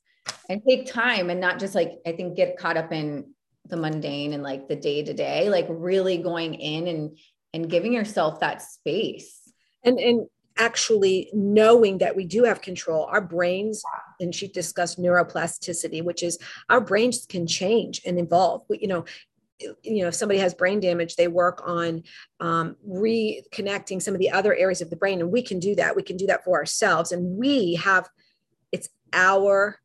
and 0.51 0.61
take 0.67 0.85
time 0.85 1.29
and 1.29 1.39
not 1.39 1.59
just 1.59 1.75
like 1.75 1.99
i 2.05 2.11
think 2.11 2.35
get 2.35 2.57
caught 2.57 2.77
up 2.77 2.91
in 2.91 3.25
the 3.67 3.77
mundane 3.77 4.33
and 4.33 4.43
like 4.43 4.67
the 4.67 4.75
day 4.75 5.03
to 5.03 5.13
day 5.13 5.49
like 5.49 5.65
really 5.69 6.17
going 6.17 6.53
in 6.53 6.87
and 6.87 7.17
and 7.53 7.69
giving 7.69 7.93
yourself 7.93 8.39
that 8.39 8.61
space. 8.61 9.39
And 9.83 9.99
and 9.99 10.27
actually 10.57 11.29
knowing 11.33 11.99
that 11.99 12.15
we 12.15 12.25
do 12.25 12.43
have 12.43 12.61
control 12.61 13.05
our 13.05 13.21
brains 13.21 13.81
and 14.19 14.35
she 14.35 14.47
discussed 14.49 14.99
neuroplasticity 14.99 16.03
which 16.03 16.21
is 16.21 16.37
our 16.69 16.81
brains 16.81 17.25
can 17.27 17.47
change 17.47 18.01
and 18.05 18.19
evolve. 18.19 18.63
You 18.69 18.87
know 18.87 19.05
you 19.83 20.01
know 20.01 20.07
if 20.07 20.15
somebody 20.15 20.39
has 20.39 20.53
brain 20.53 20.79
damage 20.79 21.15
they 21.15 21.27
work 21.27 21.61
on 21.65 22.03
um, 22.39 22.75
reconnecting 22.87 24.01
some 24.01 24.13
of 24.13 24.19
the 24.19 24.31
other 24.31 24.55
areas 24.55 24.81
of 24.81 24.89
the 24.89 24.95
brain 24.95 25.21
and 25.21 25.31
we 25.31 25.41
can 25.41 25.59
do 25.59 25.75
that. 25.75 25.95
We 25.95 26.03
can 26.03 26.17
do 26.17 26.27
that 26.27 26.43
for 26.43 26.57
ourselves 26.57 27.11
and 27.11 27.37
we 27.37 27.75
have 27.75 28.09
it's 28.71 28.89
our 29.13 29.80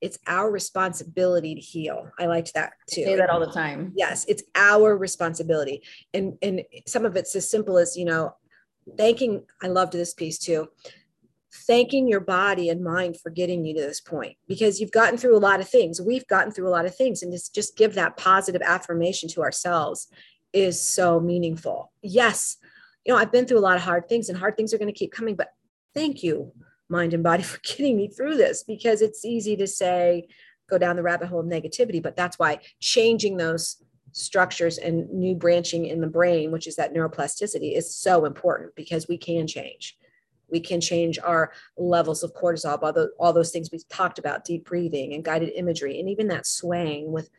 it's 0.00 0.18
our 0.26 0.50
responsibility 0.50 1.54
to 1.54 1.60
heal. 1.60 2.10
I 2.18 2.26
liked 2.26 2.54
that 2.54 2.72
too. 2.88 3.02
I 3.02 3.04
say 3.04 3.16
that 3.16 3.30
all 3.30 3.40
the 3.40 3.52
time. 3.52 3.92
Yes, 3.96 4.24
it's 4.28 4.42
our 4.54 4.96
responsibility. 4.96 5.82
And 6.14 6.38
and 6.42 6.62
some 6.86 7.04
of 7.04 7.16
it's 7.16 7.34
as 7.34 7.50
simple 7.50 7.78
as, 7.78 7.96
you 7.96 8.04
know, 8.04 8.34
thanking, 8.96 9.44
I 9.62 9.68
loved 9.68 9.92
this 9.92 10.14
piece 10.14 10.38
too. 10.38 10.68
Thanking 11.66 12.06
your 12.08 12.20
body 12.20 12.68
and 12.68 12.84
mind 12.84 13.18
for 13.18 13.30
getting 13.30 13.64
you 13.64 13.74
to 13.74 13.80
this 13.80 14.00
point 14.00 14.36
because 14.46 14.80
you've 14.80 14.92
gotten 14.92 15.18
through 15.18 15.36
a 15.36 15.40
lot 15.40 15.60
of 15.60 15.68
things. 15.68 16.00
We've 16.00 16.26
gotten 16.26 16.52
through 16.52 16.68
a 16.68 16.70
lot 16.70 16.86
of 16.86 16.94
things, 16.94 17.22
and 17.22 17.32
just, 17.32 17.54
just 17.54 17.76
give 17.76 17.94
that 17.94 18.16
positive 18.16 18.62
affirmation 18.62 19.28
to 19.30 19.42
ourselves 19.42 20.08
is 20.52 20.80
so 20.80 21.20
meaningful. 21.20 21.92
Yes, 22.02 22.58
you 23.04 23.12
know, 23.12 23.18
I've 23.18 23.32
been 23.32 23.46
through 23.46 23.58
a 23.58 23.60
lot 23.60 23.76
of 23.76 23.82
hard 23.82 24.08
things, 24.08 24.28
and 24.28 24.38
hard 24.38 24.56
things 24.56 24.72
are 24.72 24.78
going 24.78 24.92
to 24.92 24.98
keep 24.98 25.12
coming, 25.12 25.34
but 25.34 25.48
thank 25.94 26.22
you, 26.22 26.52
mind 26.88 27.14
and 27.14 27.22
body, 27.22 27.42
for 27.44 27.60
getting 27.60 27.96
me 27.96 28.08
through 28.08 28.36
this 28.36 28.62
because 28.62 29.02
it's 29.02 29.24
easy 29.24 29.56
to 29.56 29.66
say, 29.66 30.28
go 30.68 30.78
down 30.78 30.96
the 30.96 31.02
rabbit 31.02 31.28
hole 31.28 31.40
of 31.40 31.46
negativity, 31.46 32.02
but 32.02 32.16
that's 32.16 32.38
why 32.38 32.58
changing 32.80 33.36
those 33.36 33.82
structures 34.12 34.78
and 34.78 35.08
new 35.10 35.34
branching 35.34 35.86
in 35.86 36.00
the 36.00 36.06
brain, 36.06 36.50
which 36.50 36.66
is 36.66 36.76
that 36.76 36.94
neuroplasticity, 36.94 37.76
is 37.76 37.94
so 37.94 38.24
important 38.24 38.74
because 38.74 39.08
we 39.08 39.16
can 39.16 39.46
change. 39.46 39.96
We 40.50 40.60
can 40.60 40.80
change 40.80 41.18
our 41.18 41.52
levels 41.76 42.22
of 42.22 42.34
cortisol, 42.34 42.82
all 42.82 42.92
those, 42.92 43.10
all 43.18 43.32
those 43.32 43.50
things 43.50 43.70
we've 43.70 43.88
talked 43.88 44.18
about, 44.18 44.44
deep 44.44 44.64
breathing 44.64 45.12
and 45.14 45.24
guided 45.24 45.52
imagery, 45.54 46.00
and 46.00 46.08
even 46.08 46.28
that 46.28 46.46
swaying 46.46 47.12
with. 47.12 47.30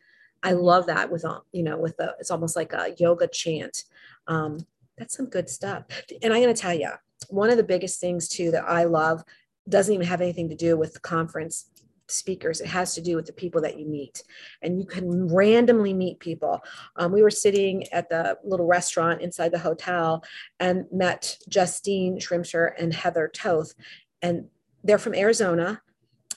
I 0.42 0.52
love 0.52 0.86
that 0.86 1.10
with 1.10 1.24
you 1.52 1.62
know 1.62 1.76
with 1.76 1.98
the 1.98 2.14
it's 2.18 2.30
almost 2.30 2.56
like 2.56 2.72
a 2.72 2.94
yoga 2.98 3.26
chant. 3.26 3.84
Um, 4.26 4.58
that's 4.96 5.16
some 5.16 5.26
good 5.26 5.50
stuff. 5.50 5.84
And 6.22 6.32
I'm 6.32 6.40
going 6.40 6.54
to 6.54 6.60
tell 6.60 6.72
you, 6.72 6.90
one 7.28 7.50
of 7.50 7.56
the 7.56 7.64
biggest 7.64 8.00
things 8.00 8.28
too 8.28 8.50
that 8.52 8.64
I 8.64 8.84
love 8.84 9.24
doesn't 9.70 9.94
even 9.94 10.06
have 10.06 10.20
anything 10.20 10.48
to 10.48 10.54
do 10.54 10.76
with 10.76 11.00
conference 11.02 11.70
speakers. 12.08 12.60
It 12.60 12.66
has 12.66 12.94
to 12.94 13.00
do 13.00 13.16
with 13.16 13.26
the 13.26 13.32
people 13.32 13.60
that 13.62 13.78
you 13.78 13.86
meet, 13.86 14.22
and 14.62 14.80
you 14.80 14.86
can 14.86 15.32
randomly 15.32 15.92
meet 15.92 16.18
people. 16.18 16.60
Um, 16.96 17.12
we 17.12 17.22
were 17.22 17.30
sitting 17.30 17.86
at 17.92 18.08
the 18.08 18.36
little 18.44 18.66
restaurant 18.66 19.22
inside 19.22 19.52
the 19.52 19.58
hotel 19.58 20.24
and 20.58 20.86
met 20.92 21.38
Justine 21.48 22.18
Schrimsher 22.18 22.72
and 22.78 22.92
Heather 22.92 23.30
Toth, 23.32 23.74
and 24.22 24.46
they're 24.82 24.98
from 24.98 25.14
Arizona, 25.14 25.80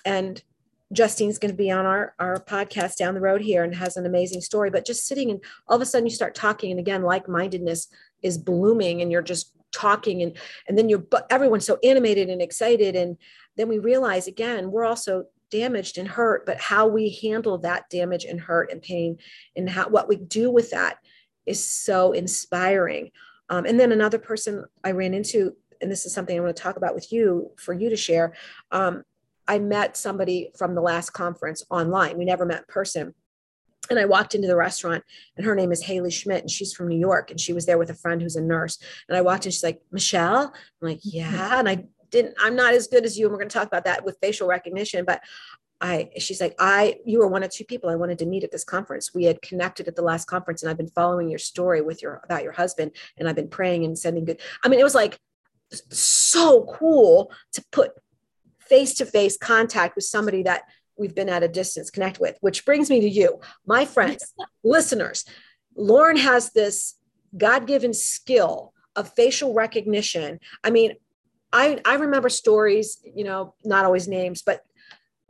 and 0.05 0.41
Justine's 0.91 1.39
going 1.39 1.51
to 1.51 1.57
be 1.57 1.71
on 1.71 1.87
our, 1.87 2.13
our 2.19 2.37
podcast 2.37 2.97
down 2.97 3.15
the 3.15 3.21
road 3.21 3.41
here 3.41 3.63
and 3.63 3.73
has 3.73 3.97
an 3.97 4.05
amazing 4.05 4.41
story. 4.41 4.69
But 4.69 4.85
just 4.85 5.07
sitting 5.07 5.31
and 5.31 5.43
all 5.67 5.75
of 5.75 5.81
a 5.81 5.85
sudden 5.85 6.05
you 6.05 6.13
start 6.13 6.35
talking, 6.35 6.69
and 6.69 6.79
again, 6.79 7.01
like 7.01 7.27
mindedness 7.27 7.87
is 8.21 8.37
blooming, 8.37 9.01
and 9.01 9.11
you're 9.11 9.23
just 9.23 9.53
talking, 9.73 10.21
and 10.21 10.37
and 10.67 10.77
then 10.77 10.89
you're 10.89 11.05
everyone's 11.29 11.65
so 11.65 11.79
animated 11.83 12.29
and 12.29 12.41
excited, 12.41 12.95
and 12.95 13.17
then 13.57 13.67
we 13.67 13.79
realize 13.79 14.27
again 14.27 14.71
we're 14.71 14.85
also 14.85 15.25
damaged 15.49 15.97
and 15.97 16.07
hurt, 16.07 16.45
but 16.45 16.59
how 16.59 16.87
we 16.87 17.09
handle 17.21 17.59
that 17.59 17.89
damage 17.89 18.25
and 18.25 18.39
hurt 18.39 18.71
and 18.71 18.81
pain, 18.81 19.17
and 19.55 19.69
how 19.69 19.89
what 19.89 20.07
we 20.07 20.15
do 20.15 20.49
with 20.49 20.71
that 20.71 20.97
is 21.45 21.67
so 21.67 22.11
inspiring. 22.13 23.11
Um, 23.49 23.65
and 23.65 23.79
then 23.79 23.91
another 23.91 24.17
person 24.17 24.65
I 24.83 24.91
ran 24.91 25.13
into, 25.13 25.55
and 25.81 25.91
this 25.91 26.05
is 26.05 26.13
something 26.13 26.37
I 26.37 26.41
want 26.41 26.55
to 26.55 26.63
talk 26.63 26.77
about 26.77 26.95
with 26.95 27.11
you 27.11 27.51
for 27.57 27.73
you 27.73 27.89
to 27.89 27.97
share. 27.97 28.33
Um, 28.71 29.03
I 29.47 29.59
met 29.59 29.97
somebody 29.97 30.51
from 30.57 30.73
the 30.73 30.81
last 30.81 31.11
conference 31.11 31.63
online. 31.69 32.17
We 32.17 32.25
never 32.25 32.45
met 32.45 32.59
in 32.59 32.65
person. 32.67 33.13
And 33.89 33.99
I 33.99 34.05
walked 34.05 34.33
into 34.33 34.47
the 34.47 34.55
restaurant, 34.55 35.03
and 35.35 35.45
her 35.45 35.55
name 35.55 35.71
is 35.71 35.83
Haley 35.83 36.11
Schmidt, 36.11 36.41
and 36.41 36.49
she's 36.49 36.73
from 36.73 36.87
New 36.87 36.99
York. 36.99 37.31
And 37.31 37.39
she 37.39 37.51
was 37.51 37.65
there 37.65 37.77
with 37.77 37.89
a 37.89 37.95
friend 37.95 38.21
who's 38.21 38.37
a 38.37 38.41
nurse. 38.41 38.77
And 39.09 39.17
I 39.17 39.21
walked 39.21 39.45
in, 39.45 39.51
she's 39.51 39.63
like, 39.63 39.81
Michelle? 39.91 40.53
I'm 40.81 40.87
like, 40.87 40.99
yeah. 41.03 41.59
And 41.59 41.67
I 41.67 41.85
didn't, 42.09 42.35
I'm 42.39 42.55
not 42.55 42.73
as 42.73 42.87
good 42.87 43.03
as 43.03 43.17
you. 43.17 43.25
And 43.25 43.33
we're 43.33 43.39
going 43.39 43.49
to 43.49 43.53
talk 43.53 43.67
about 43.67 43.83
that 43.85 44.05
with 44.05 44.17
facial 44.21 44.47
recognition. 44.47 45.03
But 45.03 45.21
I, 45.81 46.11
she's 46.17 46.39
like, 46.39 46.55
I, 46.59 46.95
you 47.05 47.19
were 47.19 47.27
one 47.27 47.43
of 47.43 47.51
two 47.51 47.65
people 47.65 47.89
I 47.89 47.95
wanted 47.95 48.19
to 48.19 48.25
meet 48.25 48.45
at 48.45 48.51
this 48.51 48.63
conference. 48.63 49.13
We 49.13 49.25
had 49.25 49.41
connected 49.41 49.89
at 49.89 49.97
the 49.97 50.01
last 50.01 50.27
conference, 50.27 50.63
and 50.63 50.69
I've 50.69 50.77
been 50.77 50.87
following 50.87 51.29
your 51.29 51.39
story 51.39 51.81
with 51.81 52.01
your 52.01 52.21
about 52.23 52.43
your 52.43 52.53
husband, 52.53 52.91
and 53.17 53.27
I've 53.27 53.35
been 53.35 53.49
praying 53.49 53.83
and 53.83 53.99
sending 53.99 54.23
good. 54.23 54.39
I 54.63 54.69
mean, 54.69 54.79
it 54.79 54.83
was 54.83 54.95
like 54.95 55.19
so 55.89 56.65
cool 56.71 57.33
to 57.51 57.65
put 57.71 57.91
face 58.59 58.93
to 58.95 59.05
face 59.05 59.35
contact 59.35 59.95
with 59.95 60.05
somebody 60.05 60.43
that 60.43 60.63
we've 60.97 61.15
been 61.15 61.29
at 61.29 61.43
a 61.43 61.47
distance 61.47 61.89
connect 61.89 62.19
with, 62.19 62.37
which 62.41 62.65
brings 62.65 62.89
me 62.89 63.01
to 63.01 63.09
you, 63.09 63.39
my 63.65 63.85
friends, 63.85 64.33
listeners. 64.63 65.25
Lauren 65.75 66.17
has 66.17 66.51
this 66.51 66.95
God 67.35 67.67
given 67.67 67.93
skill 67.93 68.73
of 68.95 69.13
facial 69.13 69.53
recognition. 69.53 70.39
I 70.63 70.69
mean, 70.69 70.93
I, 71.51 71.79
I 71.85 71.95
remember 71.95 72.29
stories, 72.29 72.99
you 73.15 73.23
know, 73.23 73.55
not 73.63 73.85
always 73.85 74.07
names, 74.07 74.41
but 74.41 74.61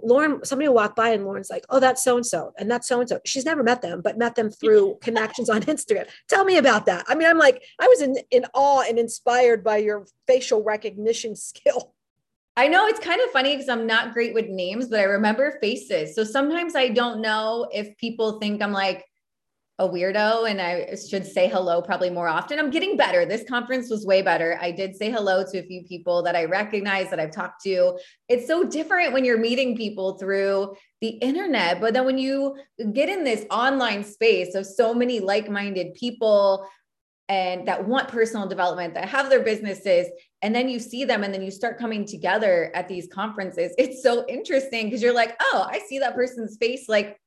Lauren, 0.01 0.43
somebody 0.43 0.67
will 0.67 0.75
walk 0.75 0.95
by 0.95 1.09
and 1.09 1.23
Lauren's 1.23 1.49
like, 1.49 1.65
oh, 1.69 1.79
that's 1.79 2.03
so 2.03 2.17
and 2.17 2.25
so, 2.25 2.53
and 2.57 2.69
that's 2.69 2.87
so 2.87 2.99
and 2.99 3.07
so. 3.07 3.19
She's 3.25 3.45
never 3.45 3.63
met 3.63 3.81
them, 3.81 4.01
but 4.01 4.17
met 4.17 4.35
them 4.35 4.49
through 4.49 4.97
connections 5.01 5.49
on 5.49 5.61
Instagram. 5.61 6.07
Tell 6.27 6.43
me 6.43 6.57
about 6.57 6.85
that. 6.87 7.05
I 7.07 7.15
mean, 7.15 7.27
I'm 7.27 7.37
like, 7.37 7.63
I 7.79 7.87
was 7.87 8.01
in, 8.01 8.17
in 8.31 8.45
awe 8.53 8.83
and 8.87 8.99
inspired 8.99 9.63
by 9.63 9.77
your 9.77 10.05
facial 10.27 10.63
recognition 10.63 11.35
skill. 11.37 11.93
I 12.55 12.67
know 12.67 12.85
it's 12.85 12.99
kind 12.99 13.19
of 13.21 13.31
funny 13.31 13.55
because 13.55 13.69
I'm 13.69 13.87
not 13.87 14.13
great 14.13 14.33
with 14.33 14.47
names, 14.47 14.87
but 14.87 14.99
I 14.99 15.03
remember 15.03 15.57
faces. 15.59 16.15
So 16.15 16.23
sometimes 16.23 16.75
I 16.75 16.89
don't 16.89 17.21
know 17.21 17.67
if 17.73 17.97
people 17.97 18.39
think 18.39 18.61
I'm 18.61 18.71
like 18.71 19.03
a 19.79 19.89
weirdo 19.89 20.47
and 20.47 20.61
I 20.61 20.95
should 20.95 21.25
say 21.25 21.47
hello 21.47 21.81
probably 21.81 22.11
more 22.11 22.27
often. 22.27 22.59
I'm 22.59 22.69
getting 22.69 22.95
better. 22.95 23.25
This 23.25 23.43
conference 23.49 23.89
was 23.89 24.05
way 24.05 24.21
better. 24.21 24.59
I 24.61 24.69
did 24.69 24.95
say 24.95 25.09
hello 25.09 25.43
to 25.51 25.57
a 25.57 25.63
few 25.63 25.83
people 25.83 26.21
that 26.23 26.35
I 26.35 26.45
recognize 26.45 27.09
that 27.09 27.19
I've 27.19 27.31
talked 27.31 27.63
to. 27.63 27.97
It's 28.29 28.45
so 28.45 28.63
different 28.63 29.13
when 29.13 29.25
you're 29.25 29.39
meeting 29.39 29.75
people 29.75 30.19
through 30.19 30.75
the 31.01 31.09
internet, 31.09 31.81
but 31.81 31.95
then 31.95 32.05
when 32.05 32.19
you 32.19 32.55
get 32.93 33.09
in 33.09 33.23
this 33.23 33.45
online 33.49 34.03
space 34.03 34.53
of 34.53 34.67
so 34.67 34.93
many 34.93 35.19
like-minded 35.19 35.95
people 35.95 36.67
and 37.27 37.67
that 37.67 37.87
want 37.87 38.09
personal 38.09 38.47
development 38.47 38.93
that 38.93 39.09
have 39.09 39.29
their 39.29 39.43
businesses 39.43 40.07
and 40.43 40.53
then 40.53 40.69
you 40.69 40.77
see 40.77 41.05
them 41.05 41.23
and 41.23 41.33
then 41.33 41.41
you 41.41 41.49
start 41.49 41.79
coming 41.79 42.05
together 42.05 42.69
at 42.75 42.87
these 42.87 43.07
conferences. 43.07 43.73
It's 43.79 44.03
so 44.03 44.25
interesting 44.27 44.85
because 44.85 45.01
you're 45.01 45.13
like 45.13 45.35
oh 45.41 45.65
i 45.69 45.79
see 45.79 45.99
that 45.99 46.15
person's 46.15 46.57
face 46.57 46.87
like 46.87 47.17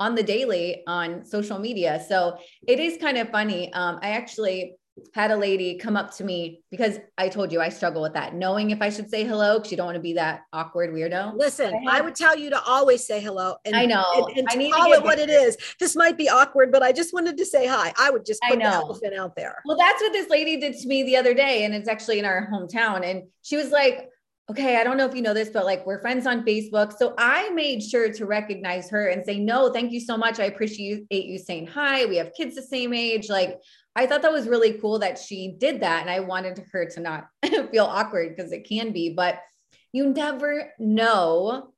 on 0.00 0.16
the 0.16 0.22
daily 0.22 0.82
on 0.88 1.24
social 1.24 1.58
media. 1.58 2.02
So 2.08 2.36
it 2.66 2.80
is 2.80 2.98
kind 2.98 3.16
of 3.16 3.28
funny. 3.30 3.72
Um, 3.72 4.00
i 4.02 4.10
actually 4.10 4.74
had 5.12 5.30
a 5.30 5.36
lady 5.36 5.76
come 5.76 5.96
up 5.96 6.14
to 6.16 6.24
me 6.24 6.60
because 6.70 6.98
I 7.18 7.28
told 7.28 7.52
you 7.52 7.60
I 7.60 7.68
struggle 7.68 8.02
with 8.02 8.14
that, 8.14 8.34
knowing 8.34 8.70
if 8.70 8.80
I 8.80 8.90
should 8.90 9.10
say 9.10 9.24
hello 9.24 9.58
because 9.58 9.70
you 9.70 9.76
don't 9.76 9.86
want 9.86 9.96
to 9.96 10.02
be 10.02 10.14
that 10.14 10.42
awkward 10.52 10.90
weirdo. 10.90 11.36
Listen, 11.36 11.74
I, 11.88 11.98
I, 11.98 12.00
would 12.00 12.14
tell 12.14 12.36
you 12.36 12.50
to 12.50 12.62
always 12.62 13.06
say 13.06 13.20
hello. 13.20 13.56
And, 13.64 13.74
I 13.74 13.86
know. 13.86 14.04
And, 14.28 14.38
and 14.38 14.48
I 14.50 14.54
need 14.54 14.72
call 14.72 14.92
it 14.92 15.02
what 15.02 15.18
it 15.18 15.30
is. 15.30 15.56
This 15.80 15.96
might 15.96 16.16
be 16.16 16.28
awkward, 16.28 16.70
but 16.70 16.82
I 16.82 16.92
just 16.92 17.12
wanted 17.12 17.36
to 17.38 17.46
say 17.46 17.66
hi. 17.66 17.92
I 17.98 18.10
would 18.10 18.24
just 18.24 18.40
put 18.48 18.58
the 18.58 18.64
elephant 18.64 19.14
out 19.14 19.34
there. 19.36 19.62
Well, 19.64 19.76
that's 19.76 20.00
what 20.00 20.12
this 20.12 20.28
lady 20.28 20.56
did 20.58 20.74
to 20.78 20.88
me 20.88 21.02
the 21.02 21.16
other 21.16 21.34
day, 21.34 21.64
and 21.64 21.74
it's 21.74 21.88
actually 21.88 22.18
in 22.18 22.24
our 22.24 22.48
hometown. 22.52 23.08
And 23.08 23.24
she 23.42 23.56
was 23.56 23.70
like, 23.70 24.10
okay, 24.50 24.76
I 24.76 24.84
don't 24.84 24.98
know 24.98 25.06
if 25.06 25.14
you 25.14 25.22
know 25.22 25.32
this, 25.32 25.48
but 25.48 25.64
like 25.64 25.86
we're 25.86 26.00
friends 26.00 26.26
on 26.26 26.44
Facebook. 26.44 26.96
So 26.98 27.14
I 27.16 27.48
made 27.50 27.82
sure 27.82 28.12
to 28.12 28.26
recognize 28.26 28.90
her 28.90 29.08
and 29.08 29.24
say, 29.24 29.38
no, 29.38 29.72
thank 29.72 29.90
you 29.90 30.00
so 30.00 30.18
much. 30.18 30.38
I 30.38 30.44
appreciate 30.44 31.06
you 31.10 31.38
saying 31.38 31.68
hi. 31.68 32.04
We 32.04 32.16
have 32.16 32.34
kids 32.34 32.54
the 32.54 32.62
same 32.62 32.92
age. 32.92 33.30
Like 33.30 33.58
I 33.96 34.06
thought 34.06 34.22
that 34.22 34.32
was 34.32 34.46
really 34.48 34.74
cool 34.74 34.98
that 34.98 35.18
she 35.18 35.56
did 35.58 35.80
that. 35.80 36.02
And 36.02 36.10
I 36.10 36.20
wanted 36.20 36.62
her 36.72 36.84
to 36.90 37.00
not 37.00 37.26
feel 37.70 37.84
awkward 37.84 38.36
because 38.36 38.52
it 38.52 38.68
can 38.68 38.92
be, 38.92 39.14
but 39.14 39.38
you 39.92 40.12
never 40.12 40.72
know 40.78 41.72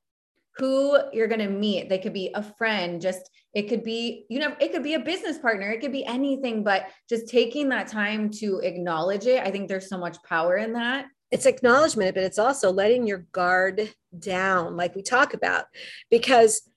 who 0.57 0.97
you're 1.13 1.27
going 1.27 1.39
to 1.39 1.49
meet. 1.49 1.87
They 1.87 1.99
could 1.99 2.13
be 2.13 2.31
a 2.33 2.41
friend, 2.41 2.99
just 2.99 3.29
it 3.53 3.69
could 3.69 3.83
be, 3.83 4.25
you 4.29 4.39
know, 4.39 4.55
it 4.59 4.73
could 4.73 4.83
be 4.83 4.95
a 4.95 4.99
business 4.99 5.37
partner, 5.37 5.69
it 5.71 5.81
could 5.81 5.91
be 5.91 6.05
anything, 6.05 6.63
but 6.63 6.87
just 7.07 7.29
taking 7.29 7.69
that 7.69 7.87
time 7.87 8.29
to 8.31 8.59
acknowledge 8.59 9.25
it. 9.25 9.43
I 9.45 9.51
think 9.51 9.67
there's 9.67 9.87
so 9.87 9.97
much 9.97 10.21
power 10.23 10.57
in 10.57 10.73
that. 10.73 11.05
It's 11.31 11.45
acknowledgement, 11.45 12.15
but 12.15 12.23
it's 12.23 12.39
also 12.39 12.71
letting 12.71 13.05
your 13.05 13.25
guard 13.31 13.93
down, 14.17 14.77
like 14.77 14.95
we 14.95 15.01
talk 15.01 15.33
about, 15.33 15.65
because, 16.09 16.69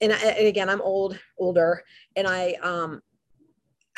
and, 0.00 0.12
I, 0.12 0.16
and 0.16 0.46
again, 0.48 0.70
I'm 0.70 0.80
old, 0.80 1.18
older, 1.38 1.82
and 2.16 2.26
I, 2.26 2.54
um, 2.62 3.02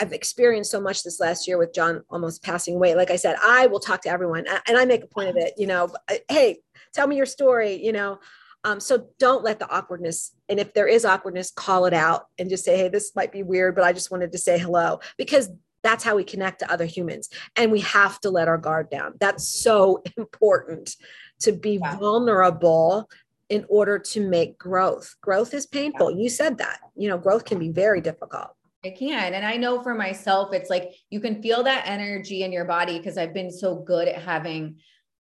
I've 0.01 0.13
experienced 0.13 0.73
so 0.73 0.81
much 0.81 1.05
this 1.05 1.21
last 1.21 1.47
year 1.47 1.59
with 1.59 1.73
John 1.73 2.03
almost 2.11 2.43
passing 2.43 2.75
away. 2.75 2.97
Like 2.97 3.13
I 3.13 3.17
said, 3.17 3.37
I 3.41 3.69
will 3.69 3.79
talk 3.79 4.03
to 4.03 4.09
everyone 4.09 4.45
and 4.67 4.77
I 4.77 4.85
make 4.85 5.05
a 5.05 5.07
point 5.07 5.29
of 5.29 5.37
it, 5.37 5.55
you 5.57 5.69
know, 5.69 5.89
hey, 6.29 6.59
tell 6.93 7.07
me 7.07 7.17
your 7.17 7.27
story, 7.27 7.75
you 7.75 7.93
know. 7.93 8.19
Um, 8.65 8.81
so 8.81 9.09
don't 9.19 9.45
let 9.45 9.59
the 9.59 9.71
awkwardness, 9.71 10.35
and 10.49 10.59
if 10.59 10.73
there 10.73 10.89
is 10.89 11.05
awkwardness, 11.05 11.51
call 11.51 11.85
it 11.85 11.93
out 11.93 12.29
and 12.39 12.49
just 12.49 12.65
say, 12.65 12.79
hey, 12.79 12.89
this 12.89 13.15
might 13.15 13.31
be 13.31 13.43
weird, 13.43 13.75
but 13.75 13.85
I 13.85 13.93
just 13.93 14.11
wanted 14.11 14.33
to 14.33 14.39
say 14.39 14.59
hello 14.59 15.01
because 15.19 15.51
that's 15.85 16.03
how 16.03 16.17
we 16.17 16.25
connect 16.25 16.59
to 16.61 16.73
other 16.73 16.87
humans. 16.87 17.29
And 17.55 17.71
we 17.71 17.81
have 17.83 18.19
to 18.21 18.31
let 18.31 18.49
our 18.49 18.59
guard 18.59 18.91
down. 18.91 19.15
That's 19.21 19.47
so 19.47 20.03
important 20.17 20.97
to 21.43 21.53
be 21.53 21.79
vulnerable 21.79 23.09
in 23.51 23.65
order 23.69 23.99
to 23.99 24.27
make 24.27 24.59
growth. 24.59 25.15
Growth 25.21 25.55
is 25.55 25.67
painful. 25.67 26.11
Yeah. 26.11 26.23
You 26.23 26.29
said 26.31 26.59
that, 26.59 26.81
you 26.97 27.09
know, 27.09 27.19
growth 27.19 27.45
can 27.45 27.59
be 27.59 27.69
very 27.69 28.01
difficult. 28.01 28.49
It 28.83 28.99
can. 28.99 29.35
And 29.35 29.47
I 29.47 29.57
know 29.57 29.83
for 29.83 29.95
myself, 29.95 30.53
it's 30.53 30.71
like 30.71 30.91
you 31.11 31.21
can 31.21 31.43
feel 31.43 31.63
that 31.63 31.85
energy 31.87 32.43
in 32.43 32.53
your 32.53 32.65
body 32.65 32.99
because 32.99 33.17
I've 33.17 33.33
been 33.33 33.51
so 33.51 33.77
good 33.77 34.09
at 34.09 34.23
having 34.23 34.77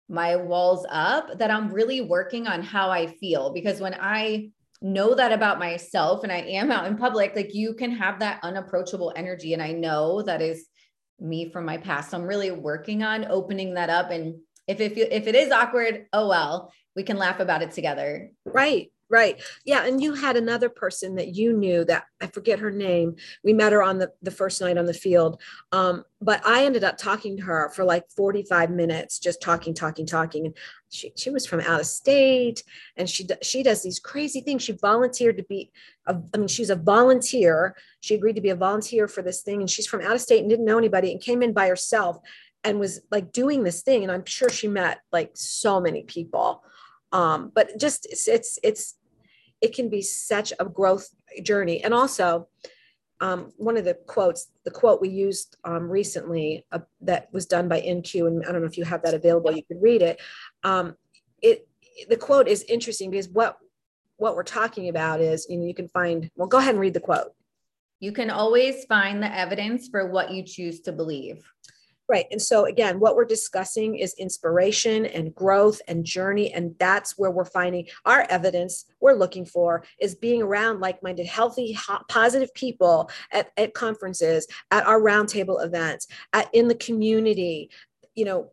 my 0.08 0.36
walls 0.36 0.86
up 0.90 1.38
that 1.38 1.50
I'm 1.50 1.72
really 1.72 2.00
working 2.00 2.46
on 2.46 2.62
how 2.62 2.90
I 2.90 3.06
feel. 3.06 3.52
Because 3.52 3.80
when 3.80 3.96
I 4.00 4.50
know 4.82 5.14
that 5.14 5.32
about 5.32 5.58
myself 5.58 6.22
and 6.22 6.32
I 6.32 6.38
am 6.38 6.70
out 6.70 6.86
in 6.86 6.96
public, 6.96 7.34
like 7.34 7.54
you 7.54 7.74
can 7.74 7.90
have 7.92 8.20
that 8.20 8.40
unapproachable 8.42 9.12
energy. 9.16 9.52
And 9.54 9.62
I 9.62 9.72
know 9.72 10.22
that 10.22 10.42
is 10.42 10.66
me 11.18 11.50
from 11.50 11.64
my 11.64 11.78
past. 11.78 12.10
So 12.10 12.18
I'm 12.18 12.24
really 12.24 12.50
working 12.50 13.02
on 13.02 13.26
opening 13.30 13.74
that 13.74 13.90
up. 13.90 14.10
And 14.10 14.36
if 14.66 14.80
it, 14.80 14.96
if 14.98 15.26
it 15.26 15.34
is 15.34 15.50
awkward, 15.50 16.06
oh 16.12 16.28
well, 16.28 16.72
we 16.94 17.02
can 17.02 17.16
laugh 17.16 17.40
about 17.40 17.62
it 17.62 17.70
together. 17.70 18.30
Right. 18.44 18.90
Right. 19.08 19.40
Yeah. 19.64 19.86
And 19.86 20.02
you 20.02 20.14
had 20.14 20.36
another 20.36 20.68
person 20.68 21.14
that 21.14 21.34
you 21.36 21.52
knew 21.52 21.84
that 21.84 22.06
I 22.20 22.26
forget 22.26 22.58
her 22.58 22.72
name. 22.72 23.14
We 23.44 23.52
met 23.52 23.72
her 23.72 23.80
on 23.80 23.98
the, 23.98 24.10
the 24.20 24.32
first 24.32 24.60
night 24.60 24.76
on 24.76 24.86
the 24.86 24.92
field. 24.92 25.40
Um, 25.70 26.02
but 26.20 26.44
I 26.44 26.64
ended 26.64 26.82
up 26.82 26.98
talking 26.98 27.36
to 27.36 27.44
her 27.44 27.70
for 27.70 27.84
like 27.84 28.10
45 28.10 28.70
minutes, 28.70 29.20
just 29.20 29.40
talking, 29.40 29.74
talking, 29.74 30.06
talking. 30.06 30.46
And 30.46 30.56
she, 30.90 31.12
she 31.16 31.30
was 31.30 31.46
from 31.46 31.60
out 31.60 31.78
of 31.78 31.86
state 31.86 32.64
and 32.96 33.08
she, 33.08 33.28
she 33.42 33.62
does 33.62 33.80
these 33.80 34.00
crazy 34.00 34.40
things. 34.40 34.64
She 34.64 34.72
volunteered 34.72 35.36
to 35.36 35.44
be, 35.44 35.70
a, 36.06 36.16
I 36.34 36.38
mean, 36.38 36.48
she's 36.48 36.70
a 36.70 36.76
volunteer. 36.76 37.76
She 38.00 38.16
agreed 38.16 38.34
to 38.34 38.40
be 38.40 38.50
a 38.50 38.56
volunteer 38.56 39.06
for 39.06 39.22
this 39.22 39.42
thing. 39.42 39.60
And 39.60 39.70
she's 39.70 39.86
from 39.86 40.00
out 40.00 40.16
of 40.16 40.20
state 40.20 40.40
and 40.40 40.50
didn't 40.50 40.64
know 40.64 40.78
anybody 40.78 41.12
and 41.12 41.20
came 41.20 41.42
in 41.42 41.52
by 41.52 41.68
herself 41.68 42.18
and 42.64 42.80
was 42.80 43.02
like 43.12 43.30
doing 43.30 43.62
this 43.62 43.82
thing. 43.82 44.02
And 44.02 44.10
I'm 44.10 44.24
sure 44.24 44.48
she 44.48 44.66
met 44.66 44.98
like 45.12 45.30
so 45.34 45.80
many 45.80 46.02
people 46.02 46.64
um, 47.12 47.52
but 47.54 47.78
just 47.78 48.06
it's, 48.06 48.28
it's 48.28 48.58
it's 48.62 48.96
it 49.60 49.74
can 49.74 49.88
be 49.88 50.02
such 50.02 50.52
a 50.58 50.64
growth 50.64 51.08
journey. 51.42 51.82
And 51.82 51.94
also 51.94 52.48
um, 53.20 53.52
one 53.56 53.76
of 53.76 53.84
the 53.84 53.94
quotes 53.94 54.48
the 54.64 54.70
quote 54.70 55.00
we 55.00 55.08
used 55.08 55.56
um, 55.64 55.88
recently 55.88 56.66
uh, 56.72 56.80
that 57.00 57.28
was 57.32 57.46
done 57.46 57.68
by 57.68 57.80
NQ 57.80 58.26
and 58.26 58.44
i 58.44 58.52
don't 58.52 58.60
know 58.60 58.66
if 58.66 58.76
you 58.76 58.84
have 58.84 59.02
that 59.02 59.14
available 59.14 59.52
you 59.52 59.64
could 59.64 59.80
read 59.80 60.02
it. 60.02 60.20
Um, 60.62 60.96
it 61.42 61.66
the 62.08 62.16
quote 62.16 62.48
is 62.48 62.62
interesting 62.64 63.10
because 63.10 63.28
what 63.28 63.56
what 64.18 64.34
we're 64.34 64.42
talking 64.42 64.88
about 64.88 65.20
is 65.20 65.46
you 65.48 65.56
know 65.56 65.66
you 65.66 65.74
can 65.74 65.88
find 65.88 66.30
well 66.36 66.48
go 66.48 66.58
ahead 66.58 66.74
and 66.74 66.80
read 66.80 66.94
the 66.94 67.00
quote. 67.00 67.32
You 67.98 68.12
can 68.12 68.28
always 68.28 68.84
find 68.84 69.22
the 69.22 69.34
evidence 69.34 69.88
for 69.88 70.10
what 70.10 70.30
you 70.30 70.42
choose 70.42 70.80
to 70.80 70.92
believe 70.92 71.50
Right. 72.08 72.26
And 72.30 72.40
so, 72.40 72.66
again, 72.66 73.00
what 73.00 73.16
we're 73.16 73.24
discussing 73.24 73.96
is 73.96 74.14
inspiration 74.14 75.06
and 75.06 75.34
growth 75.34 75.80
and 75.88 76.04
journey. 76.04 76.52
And 76.52 76.76
that's 76.78 77.18
where 77.18 77.32
we're 77.32 77.44
finding 77.44 77.88
our 78.04 78.24
evidence 78.30 78.84
we're 79.00 79.14
looking 79.14 79.44
for 79.44 79.82
is 80.00 80.14
being 80.14 80.40
around 80.40 80.80
like 80.80 81.02
minded, 81.02 81.26
healthy, 81.26 81.76
positive 82.08 82.54
people 82.54 83.10
at, 83.32 83.50
at 83.56 83.74
conferences, 83.74 84.46
at 84.70 84.86
our 84.86 85.00
roundtable 85.00 85.64
events, 85.64 86.06
at, 86.32 86.48
in 86.54 86.68
the 86.68 86.76
community, 86.76 87.70
you 88.14 88.24
know. 88.24 88.50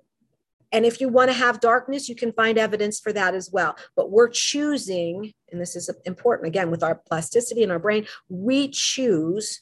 And 0.72 0.88
if 0.88 1.00
you 1.00 1.07
want 1.07 1.29
to 1.29 1.38
have 1.38 1.60
darkness, 1.60 2.10
you 2.10 2.15
can 2.15 2.31
find 2.31 2.57
evidence 2.57 3.00
for 3.00 3.13
that 3.13 3.36
as 3.36 3.51
well. 3.51 3.75
But 3.95 4.10
we're 4.10 4.29
choosing, 4.29 5.31
and 5.51 5.62
this 5.62 5.75
is 5.75 5.91
important 6.05 6.48
again 6.48 6.72
with 6.72 6.81
our 6.81 6.95
plasticity 6.95 7.62
in 7.62 7.69
our 7.69 7.77
brain, 7.77 8.07
we 8.27 8.69
choose 8.69 9.62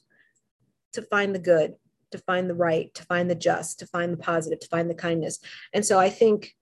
to 0.93 1.01
find 1.01 1.35
the 1.35 1.39
good 1.39 1.75
to 2.11 2.17
find 2.19 2.49
the 2.49 2.55
right, 2.55 2.93
to 2.93 3.03
find 3.05 3.29
the 3.29 3.35
just, 3.35 3.79
to 3.79 3.87
find 3.87 4.13
the 4.13 4.17
positive, 4.17 4.59
to 4.59 4.67
find 4.67 4.89
the 4.89 4.95
kindness. 4.95 5.39
And 5.73 5.85
so 5.85 5.99
I 5.99 6.09
think 6.09 6.55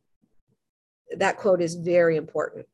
that 1.18 1.38
quote 1.38 1.62
is 1.62 1.75
very 1.75 2.18
important. 2.18 2.65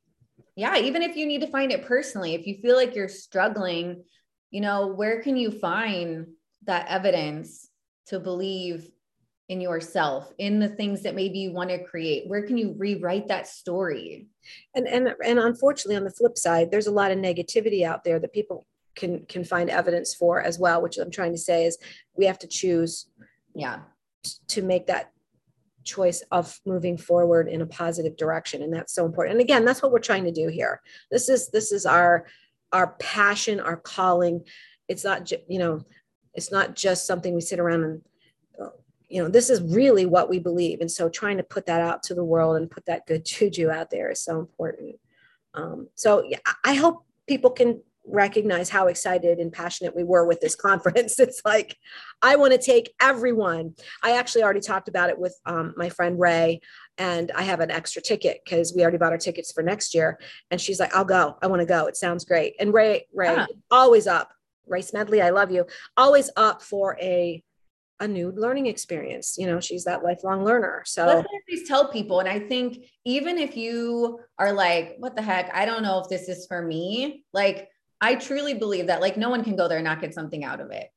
Yeah, 0.56 0.78
even 0.78 1.02
if 1.02 1.16
you 1.16 1.26
need 1.26 1.42
to 1.42 1.48
find 1.48 1.72
it 1.72 1.86
personally, 1.86 2.34
if 2.34 2.48
you 2.48 2.58
feel 2.62 2.76
like 2.76 2.96
you're 2.96 3.10
struggling, 3.10 4.04
you 4.52 4.62
know, 4.62 4.88
where 4.88 5.22
can 5.22 5.36
you 5.36 5.52
find 5.52 6.28
that 6.64 6.88
evidence 6.88 7.70
to 8.08 8.20
believe 8.20 8.90
in 9.50 9.62
yourself, 9.62 10.32
in 10.38 10.60
the 10.60 10.70
things 10.70 11.04
that 11.04 11.16
maybe 11.16 11.40
you 11.40 11.52
want 11.52 11.70
to 11.70 11.84
create? 11.84 12.28
Where 12.28 12.44
can 12.48 12.58
you 12.58 12.74
rewrite 12.78 13.28
that 13.28 13.48
story? 13.48 14.28
And 14.74 14.88
and 14.88 15.14
and 15.26 15.40
unfortunately 15.40 15.98
on 15.98 16.04
the 16.04 16.10
flip 16.10 16.38
side, 16.38 16.72
there's 16.72 16.88
a 16.88 16.92
lot 16.92 17.12
of 17.12 17.18
negativity 17.18 17.84
out 17.86 18.04
there 18.04 18.20
that 18.20 18.34
people 18.34 18.66
can 18.96 19.26
can 19.26 19.44
find 19.44 19.70
evidence 19.70 20.14
for 20.14 20.42
as 20.42 20.58
well 20.58 20.82
which 20.82 20.98
i'm 20.98 21.12
trying 21.12 21.32
to 21.32 21.38
say 21.38 21.66
is 21.66 21.78
we 22.18 22.26
have 22.26 22.40
to 22.40 22.48
choose 22.48 23.08
yeah 23.54 23.80
to 24.48 24.62
make 24.62 24.88
that 24.88 25.12
choice 25.86 26.24
of 26.32 26.60
moving 26.66 26.98
forward 26.98 27.48
in 27.48 27.62
a 27.62 27.66
positive 27.66 28.18
direction. 28.18 28.64
And 28.64 28.74
that's 28.74 28.94
so 28.94 29.06
important. 29.06 29.36
And 29.36 29.42
again 29.42 29.64
that's 29.64 29.82
what 29.82 29.92
we're 29.92 30.00
trying 30.00 30.26
to 30.26 30.32
do 30.32 30.50
here. 30.50 30.82
This 31.12 31.30
is 31.30 31.50
this 31.52 31.72
is 31.72 31.86
our 31.86 32.26
our 32.74 32.96
passion 33.00 33.60
our 33.60 33.78
calling. 33.78 34.44
It's 34.90 35.06
not 35.06 35.32
you 35.48 35.60
know 35.60 35.82
it's 36.34 36.52
not 36.52 36.76
just 36.76 37.08
something 37.08 37.34
we 37.34 37.42
sit 37.42 37.60
around 37.60 37.84
and 37.84 38.02
you 39.08 39.22
know 39.22 39.30
this 39.30 39.50
is 39.50 39.62
really 39.62 40.06
what 40.06 40.30
we 40.30 40.40
believe. 40.40 40.82
And 40.82 40.92
so 40.92 41.08
trying 41.08 41.38
to 41.38 41.44
put 41.44 41.68
that 41.68 41.80
out 41.80 42.04
to 42.04 42.16
the 42.16 42.26
world 42.26 42.58
and 42.58 42.70
put 42.70 42.88
that 42.88 43.06
good 43.06 43.24
juju 43.26 43.70
out 43.70 43.92
there 43.92 44.12
is 44.12 44.22
so 44.22 44.40
important. 44.40 44.96
Um, 45.54 45.88
so 45.96 46.22
yeah, 46.28 46.40
i 46.66 46.74
hope 46.74 47.06
people 47.28 47.50
can 47.50 47.82
recognize 48.08 48.70
how 48.70 48.88
excited 48.88 49.40
and 49.40 49.52
passionate 49.52 49.96
we 49.96 50.04
were 50.04 50.26
with 50.26 50.42
this 50.42 50.56
conference. 50.68 51.20
It's 51.20 51.42
like, 51.46 51.78
I 52.22 52.36
want 52.36 52.54
to 52.54 52.60
take 52.60 52.94
everyone. 53.02 53.76
I 54.04 54.18
actually 54.18 54.44
already 54.44 54.60
talked 54.60 54.88
about 54.88 55.10
it 55.10 55.20
with 55.20 55.38
um, 55.46 55.74
my 55.78 55.90
friend 55.90 56.20
Ray, 56.20 56.62
and 56.98 57.32
I 57.36 57.44
have 57.44 57.60
an 57.60 57.72
extra 57.72 58.02
ticket 58.02 58.42
because 58.44 58.74
we 58.76 58.82
already 58.82 58.98
bought 58.98 59.12
our 59.12 59.18
tickets 59.18 59.52
for 59.52 59.64
next 59.64 59.94
year. 59.94 60.20
And 60.52 60.60
she's 60.60 60.80
like, 60.80 60.96
I'll 60.96 61.06
go. 61.06 61.38
I 61.42 61.48
want 61.48 61.62
to 61.62 61.66
go. 61.66 61.88
It 61.88 61.98
sounds 61.98 62.26
great. 62.26 62.56
And 62.60 62.74
Ray, 62.74 63.08
Ray, 63.14 63.34
yeah. 63.34 63.46
always 63.70 64.08
up. 64.08 64.32
Ray 64.68 64.82
Smedley, 64.82 65.22
I 65.22 65.30
love 65.30 65.52
you. 65.52 65.66
Always 65.96 66.32
up 66.36 66.62
for 66.62 66.98
a 67.02 67.44
a 68.02 68.08
new 68.08 68.32
learning 68.32 68.68
experience. 68.68 69.38
You 69.38 69.48
know, 69.48 69.60
she's 69.60 69.86
that 69.86 70.04
lifelong 70.04 70.44
learner. 70.44 70.84
So 70.86 71.06
that's 71.06 71.18
what 71.18 71.28
I 71.28 71.40
always 71.50 71.68
tell 71.68 71.88
people. 71.88 72.20
And 72.20 72.28
I 72.28 72.40
think 72.40 72.86
even 73.06 73.38
if 73.38 73.56
you 73.56 74.20
are 74.38 74.52
like, 74.52 74.96
what 75.00 75.16
the 75.16 75.22
heck, 75.22 75.50
I 75.54 75.66
don't 75.66 75.84
know 75.84 76.00
if 76.00 76.10
this 76.10 76.28
is 76.28 76.46
for 76.46 76.62
me, 76.62 77.24
like 77.34 77.70
I 78.02 78.16
truly 78.16 78.54
believe 78.54 78.88
that 78.88 79.02
like 79.02 79.18
no 79.18 79.30
one 79.30 79.44
can 79.44 79.56
go 79.56 79.68
there 79.68 79.78
and 79.78 79.86
not 79.86 80.02
get 80.02 80.14
something 80.14 80.44
out 80.44 80.60
of 80.60 80.72
it. 80.72 80.90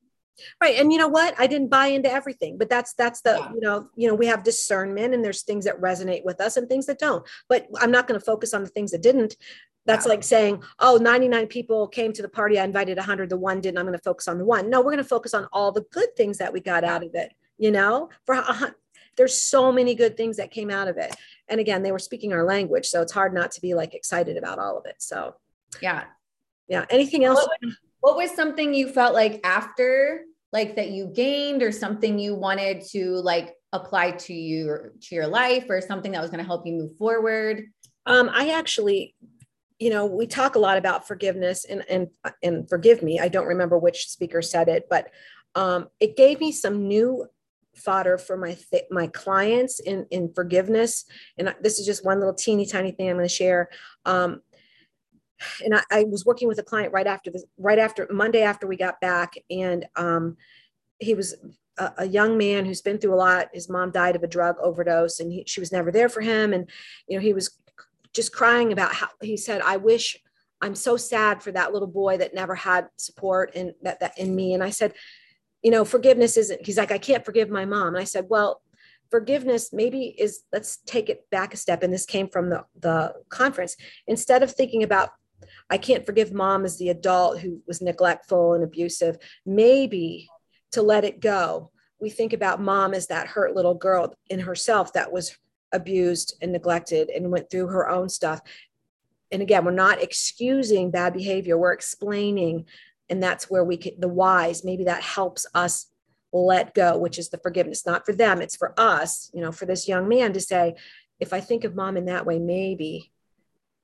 Right. 0.61 0.79
And 0.79 0.91
you 0.91 0.97
know 0.97 1.07
what? 1.07 1.35
I 1.37 1.47
didn't 1.47 1.69
buy 1.69 1.87
into 1.87 2.11
everything, 2.11 2.57
but 2.57 2.69
that's 2.69 2.93
that's 2.93 3.21
the, 3.21 3.37
yeah. 3.37 3.51
you 3.53 3.61
know, 3.61 3.89
you 3.95 4.07
know, 4.07 4.15
we 4.15 4.27
have 4.27 4.43
discernment 4.43 5.13
and 5.13 5.23
there's 5.23 5.43
things 5.43 5.65
that 5.65 5.81
resonate 5.81 6.23
with 6.23 6.39
us 6.41 6.57
and 6.57 6.67
things 6.67 6.85
that 6.85 6.99
don't. 6.99 7.25
But 7.47 7.67
I'm 7.79 7.91
not 7.91 8.07
going 8.07 8.19
to 8.19 8.25
focus 8.25 8.53
on 8.53 8.63
the 8.63 8.69
things 8.69 8.91
that 8.91 9.01
didn't. 9.01 9.35
That's 9.85 10.05
yeah. 10.05 10.09
like 10.11 10.23
saying, 10.23 10.63
oh, 10.79 10.97
99 10.97 11.47
people 11.47 11.87
came 11.87 12.13
to 12.13 12.21
the 12.21 12.29
party. 12.29 12.59
I 12.59 12.63
invited 12.63 12.97
100. 12.97 13.29
The 13.29 13.37
one 13.37 13.61
didn't. 13.61 13.77
I'm 13.77 13.85
going 13.85 13.97
to 13.97 14.03
focus 14.03 14.27
on 14.27 14.37
the 14.37 14.45
one. 14.45 14.69
No, 14.69 14.79
we're 14.79 14.91
going 14.91 14.97
to 14.97 15.03
focus 15.03 15.33
on 15.33 15.47
all 15.51 15.71
the 15.71 15.85
good 15.91 16.15
things 16.15 16.37
that 16.37 16.53
we 16.53 16.59
got 16.59 16.83
out 16.83 17.03
of 17.03 17.15
it. 17.15 17.33
You 17.57 17.71
know, 17.71 18.09
for 18.25 18.35
a, 18.35 18.75
there's 19.17 19.35
so 19.35 19.71
many 19.71 19.95
good 19.95 20.15
things 20.15 20.37
that 20.37 20.51
came 20.51 20.69
out 20.69 20.87
of 20.87 20.97
it. 20.97 21.13
And 21.47 21.59
again, 21.59 21.83
they 21.83 21.91
were 21.91 21.99
speaking 21.99 22.31
our 22.33 22.45
language. 22.45 22.87
So 22.87 23.01
it's 23.01 23.11
hard 23.11 23.33
not 23.33 23.51
to 23.51 23.61
be 23.61 23.73
like 23.73 23.93
excited 23.93 24.37
about 24.37 24.59
all 24.59 24.77
of 24.77 24.85
it. 24.85 24.95
So, 24.99 25.35
yeah 25.81 26.05
yeah 26.69 26.85
anything 26.89 27.25
else? 27.25 27.39
What 27.39 27.59
was, 27.61 27.77
what 27.99 28.17
was 28.17 28.31
something 28.31 28.73
you 28.73 28.89
felt 28.89 29.13
like 29.13 29.41
after 29.43 30.23
like 30.51 30.75
that 30.77 30.89
you 30.91 31.07
gained 31.07 31.61
or 31.61 31.71
something 31.71 32.17
you 32.17 32.35
wanted 32.35 32.81
to 32.91 33.15
like 33.15 33.53
apply 33.71 34.11
to 34.11 34.33
you 34.33 34.91
to 35.01 35.15
your 35.15 35.27
life 35.27 35.65
or 35.69 35.79
something 35.81 36.11
that 36.13 36.21
was 36.21 36.31
going 36.31 36.43
to 36.43 36.47
help 36.47 36.65
you 36.65 36.73
move 36.73 36.95
forward? 36.97 37.65
Um, 38.05 38.29
i 38.33 38.49
actually 38.51 39.15
you 39.77 39.89
know 39.89 40.05
we 40.05 40.27
talk 40.27 40.55
a 40.55 40.59
lot 40.59 40.77
about 40.77 41.07
forgiveness 41.07 41.65
and 41.65 41.83
and 41.89 42.07
and 42.43 42.69
forgive 42.69 43.03
me. 43.03 43.19
I 43.19 43.27
don't 43.27 43.47
remember 43.47 43.77
which 43.77 44.07
speaker 44.07 44.41
said 44.41 44.69
it 44.69 44.87
but 44.89 45.09
um, 45.55 45.87
it 45.99 46.15
gave 46.15 46.39
me 46.39 46.51
some 46.51 46.87
new 46.87 47.25
fodder 47.75 48.17
for 48.17 48.35
my 48.37 48.57
th- 48.71 48.85
my 48.91 49.07
clients 49.07 49.79
in 49.79 50.05
in 50.11 50.33
forgiveness. 50.33 51.05
And 51.37 51.53
this 51.61 51.79
is 51.79 51.85
just 51.85 52.05
one 52.05 52.19
little 52.19 52.33
teeny 52.33 52.65
tiny 52.65 52.91
thing 52.91 53.09
i'm 53.09 53.15
going 53.15 53.27
to 53.27 53.33
share. 53.33 53.69
Um, 54.05 54.41
and 55.63 55.75
I, 55.75 55.83
I, 55.91 56.03
was 56.03 56.25
working 56.25 56.47
with 56.47 56.59
a 56.59 56.63
client 56.63 56.93
right 56.93 57.07
after 57.07 57.31
this, 57.31 57.45
right 57.57 57.79
after 57.79 58.07
Monday 58.11 58.41
after 58.41 58.67
we 58.67 58.77
got 58.77 58.99
back, 59.01 59.33
and 59.49 59.85
um, 59.95 60.37
he 60.99 61.13
was 61.13 61.35
a, 61.77 61.91
a, 61.99 62.05
young 62.05 62.37
man 62.37 62.65
who's 62.65 62.81
been 62.81 62.97
through 62.97 63.13
a 63.13 63.15
lot. 63.15 63.49
His 63.53 63.69
mom 63.69 63.91
died 63.91 64.15
of 64.15 64.23
a 64.23 64.27
drug 64.27 64.55
overdose, 64.61 65.19
and 65.19 65.31
he, 65.31 65.43
she 65.47 65.59
was 65.59 65.71
never 65.71 65.91
there 65.91 66.09
for 66.09 66.21
him. 66.21 66.53
And 66.53 66.69
you 67.07 67.17
know, 67.17 67.21
he 67.21 67.33
was 67.33 67.57
just 68.13 68.33
crying 68.33 68.71
about 68.71 68.93
how 68.93 69.07
he 69.21 69.37
said, 69.37 69.61
"I 69.61 69.77
wish 69.77 70.17
I'm 70.61 70.75
so 70.75 70.97
sad 70.97 71.41
for 71.41 71.51
that 71.51 71.73
little 71.73 71.87
boy 71.87 72.17
that 72.17 72.33
never 72.33 72.55
had 72.55 72.87
support 72.97 73.51
and 73.55 73.73
that 73.81 73.99
that 74.01 74.17
in 74.17 74.35
me." 74.35 74.53
And 74.53 74.63
I 74.63 74.69
said, 74.69 74.93
"You 75.61 75.71
know, 75.71 75.85
forgiveness 75.85 76.37
isn't." 76.37 76.65
He's 76.65 76.77
like, 76.77 76.91
"I 76.91 76.97
can't 76.97 77.25
forgive 77.25 77.49
my 77.49 77.65
mom." 77.65 77.89
And 77.89 77.97
I 77.97 78.05
said, 78.05 78.25
"Well." 78.29 78.61
forgiveness 79.11 79.73
maybe 79.73 80.15
is 80.19 80.43
let's 80.53 80.77
take 80.85 81.09
it 81.09 81.27
back 81.31 81.51
a 81.51 81.57
step 81.57 81.81
and 81.81 81.91
this 81.91 82.05
came 82.05 82.27
from 82.27 82.49
the, 82.49 82.63
the 82.79 83.11
conference 83.29 83.75
instead 84.07 84.43
of 84.43 84.51
thinking 84.51 84.83
about 84.83 85.09
I 85.69 85.77
can't 85.77 86.05
forgive 86.05 86.33
mom 86.33 86.65
as 86.65 86.77
the 86.77 86.89
adult 86.89 87.39
who 87.39 87.61
was 87.67 87.81
neglectful 87.81 88.53
and 88.53 88.63
abusive. 88.63 89.17
Maybe 89.45 90.27
to 90.71 90.81
let 90.81 91.03
it 91.05 91.19
go, 91.19 91.71
we 91.99 92.09
think 92.09 92.33
about 92.33 92.61
mom 92.61 92.93
as 92.93 93.07
that 93.07 93.27
hurt 93.27 93.55
little 93.55 93.75
girl 93.75 94.13
in 94.29 94.39
herself 94.39 94.93
that 94.93 95.11
was 95.11 95.37
abused 95.71 96.35
and 96.41 96.51
neglected 96.51 97.09
and 97.09 97.31
went 97.31 97.49
through 97.49 97.67
her 97.67 97.89
own 97.89 98.09
stuff. 98.09 98.41
And 99.31 99.41
again, 99.41 99.63
we're 99.63 99.71
not 99.71 100.01
excusing 100.01 100.91
bad 100.91 101.13
behavior, 101.13 101.57
we're 101.57 101.73
explaining. 101.73 102.65
And 103.09 103.21
that's 103.21 103.49
where 103.49 103.63
we 103.63 103.77
can, 103.77 103.99
the 103.99 104.07
whys, 104.07 104.63
maybe 104.63 104.85
that 104.85 105.03
helps 105.03 105.45
us 105.53 105.87
let 106.31 106.73
go, 106.73 106.97
which 106.97 107.17
is 107.19 107.29
the 107.29 107.39
forgiveness, 107.39 107.85
not 107.85 108.05
for 108.05 108.13
them, 108.13 108.41
it's 108.41 108.55
for 108.55 108.73
us, 108.79 109.29
you 109.33 109.41
know, 109.41 109.51
for 109.51 109.65
this 109.65 109.87
young 109.87 110.07
man 110.07 110.33
to 110.33 110.39
say, 110.39 110.75
if 111.19 111.33
I 111.33 111.39
think 111.41 111.63
of 111.63 111.75
mom 111.75 111.97
in 111.97 112.05
that 112.05 112.25
way, 112.25 112.39
maybe 112.39 113.11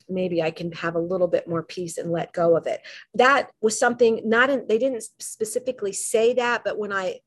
maybe 0.10 0.42
I 0.42 0.52
can 0.52 0.72
have 0.74 0.96
a 0.96 1.00
little 1.00 1.28
bit 1.28 1.48
more 1.48 1.64
peace 1.64 1.98
and 1.98 2.12
let 2.12 2.34
go 2.34 2.56
of 2.56 2.68
it. 2.68 2.82
That 3.14 3.52
was 3.62 3.80
something 3.80 4.22
not 4.24 4.50
in, 4.50 4.68
they 4.68 4.78
didn't 4.78 5.04
specifically 5.20 5.94
say 5.94 6.34
that, 6.34 6.64
but 6.64 6.78
when 6.78 6.92
I 6.92 7.20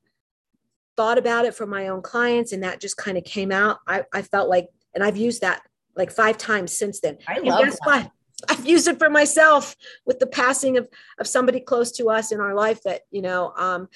thought 0.96 1.18
about 1.18 1.44
it 1.44 1.54
for 1.54 1.66
my 1.66 1.88
own 1.88 2.02
clients 2.02 2.52
and 2.52 2.62
that 2.62 2.80
just 2.80 2.96
kind 2.96 3.18
of 3.18 3.24
came 3.24 3.52
out, 3.52 3.78
I, 3.86 4.04
I 4.12 4.22
felt 4.22 4.48
like, 4.48 4.68
and 4.94 5.04
I've 5.04 5.16
used 5.16 5.42
that 5.42 5.62
like 5.96 6.10
five 6.10 6.38
times 6.38 6.72
since 6.72 7.00
then. 7.00 7.18
I 7.26 7.40
love 7.40 7.64
guess 7.64 7.78
that. 7.80 7.86
what? 7.86 8.10
I've 8.48 8.66
used 8.66 8.86
it 8.86 9.00
for 9.00 9.10
myself 9.10 9.74
with 10.06 10.20
the 10.20 10.26
passing 10.26 10.76
of 10.76 10.88
of 11.18 11.26
somebody 11.26 11.58
close 11.58 11.90
to 11.92 12.08
us 12.08 12.30
in 12.30 12.40
our 12.40 12.54
life 12.54 12.80
that 12.84 13.02
you 13.10 13.20
know 13.20 13.52
um, 13.56 13.88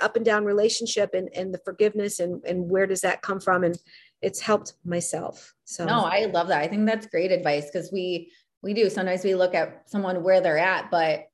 up 0.00 0.14
and 0.14 0.24
down 0.24 0.44
relationship 0.44 1.12
and 1.12 1.28
and 1.34 1.52
the 1.52 1.60
forgiveness 1.64 2.20
and 2.20 2.40
and 2.44 2.70
where 2.70 2.86
does 2.86 3.00
that 3.00 3.22
come 3.22 3.40
from 3.40 3.64
and 3.64 3.76
it's 4.24 4.40
helped 4.40 4.74
myself. 4.84 5.54
So 5.64 5.84
no, 5.84 6.04
I 6.04 6.26
love 6.26 6.48
that. 6.48 6.62
I 6.62 6.68
think 6.68 6.86
that's 6.86 7.06
great 7.06 7.30
advice 7.30 7.66
because 7.66 7.92
we 7.92 8.32
we 8.62 8.72
do 8.72 8.88
sometimes 8.88 9.22
we 9.22 9.34
look 9.34 9.54
at 9.54 9.88
someone 9.88 10.22
where 10.22 10.40
they're 10.40 10.58
at, 10.58 10.90
but 10.90 11.26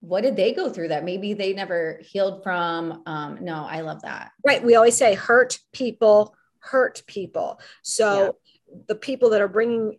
what 0.00 0.22
did 0.22 0.36
they 0.36 0.52
go 0.52 0.68
through 0.68 0.88
that 0.88 1.04
maybe 1.04 1.32
they 1.32 1.52
never 1.52 2.00
healed 2.02 2.42
from? 2.42 3.02
Um, 3.06 3.38
no, 3.40 3.66
I 3.68 3.80
love 3.80 4.02
that. 4.02 4.32
Right. 4.44 4.62
We 4.62 4.74
always 4.74 4.96
say 4.96 5.14
hurt 5.14 5.58
people 5.72 6.34
hurt 6.58 7.02
people. 7.06 7.60
So 7.82 8.36
yeah. 8.68 8.78
the 8.88 8.94
people 8.94 9.30
that 9.30 9.40
are 9.40 9.48
bringing 9.48 9.96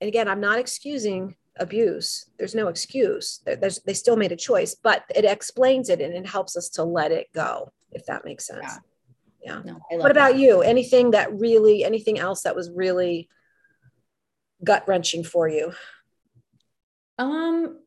and 0.00 0.08
again, 0.08 0.28
I'm 0.28 0.40
not 0.40 0.58
excusing 0.58 1.36
abuse. 1.58 2.30
There's 2.38 2.54
no 2.54 2.68
excuse. 2.68 3.40
There's, 3.44 3.80
they 3.80 3.94
still 3.94 4.16
made 4.16 4.32
a 4.32 4.36
choice, 4.36 4.74
but 4.74 5.04
it 5.14 5.24
explains 5.24 5.88
it 5.90 6.00
and 6.00 6.14
it 6.14 6.26
helps 6.26 6.56
us 6.56 6.68
to 6.70 6.84
let 6.84 7.12
it 7.12 7.28
go, 7.34 7.70
if 7.92 8.06
that 8.06 8.24
makes 8.24 8.46
sense. 8.46 8.60
Yeah. 8.62 8.76
Yeah. 9.42 9.60
No, 9.64 9.80
what 9.90 10.10
about 10.10 10.32
that. 10.32 10.38
you? 10.38 10.62
Anything 10.62 11.12
that 11.12 11.32
really, 11.38 11.84
anything 11.84 12.18
else 12.18 12.42
that 12.42 12.56
was 12.56 12.70
really 12.70 13.28
gut 14.62 14.84
wrenching 14.86 15.24
for 15.24 15.48
you? 15.48 15.72
Um, 17.18 17.78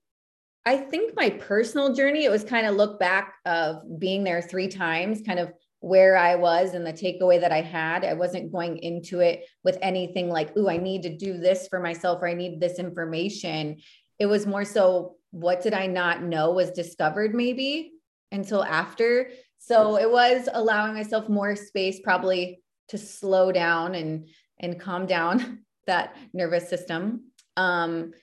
I 0.65 0.77
think 0.77 1.15
my 1.15 1.29
personal 1.29 1.93
journey, 1.93 2.23
it 2.23 2.31
was 2.31 2.43
kind 2.43 2.65
of 2.65 2.75
look 2.75 2.99
back 2.99 3.35
of 3.45 3.99
being 3.99 4.23
there 4.23 4.41
three 4.41 4.67
times, 4.67 5.21
kind 5.25 5.39
of 5.39 5.51
where 5.79 6.15
I 6.15 6.35
was 6.35 6.73
and 6.73 6.87
the 6.87 6.93
takeaway 6.93 7.41
that 7.41 7.51
I 7.51 7.61
had. 7.61 8.05
I 8.05 8.13
wasn't 8.13 8.53
going 8.53 8.77
into 8.77 9.19
it 9.19 9.45
with 9.63 9.77
anything 9.81 10.29
like, 10.29 10.53
oh, 10.55 10.69
I 10.69 10.77
need 10.77 11.03
to 11.03 11.17
do 11.17 11.37
this 11.37 11.67
for 11.67 11.79
myself 11.79 12.21
or 12.21 12.27
I 12.27 12.33
need 12.33 12.61
this 12.61 12.79
information. 12.79 13.77
It 14.17 14.27
was 14.27 14.47
more 14.47 14.63
so, 14.63 15.15
what 15.31 15.61
did 15.61 15.73
I 15.73 15.87
not 15.87 16.23
know 16.23 16.51
was 16.51 16.71
discovered 16.71 17.35
maybe 17.35 17.91
until 18.31 18.63
after. 18.63 19.31
So 19.65 19.97
it 19.97 20.11
was 20.11 20.49
allowing 20.51 20.93
myself 20.93 21.29
more 21.29 21.55
space, 21.55 22.01
probably 22.03 22.61
to 22.89 22.97
slow 22.97 23.51
down 23.51 23.95
and 23.95 24.27
and 24.59 24.79
calm 24.79 25.05
down 25.05 25.59
that 25.87 26.15
nervous 26.33 26.69
system. 26.69 27.31
Um, 27.55 28.13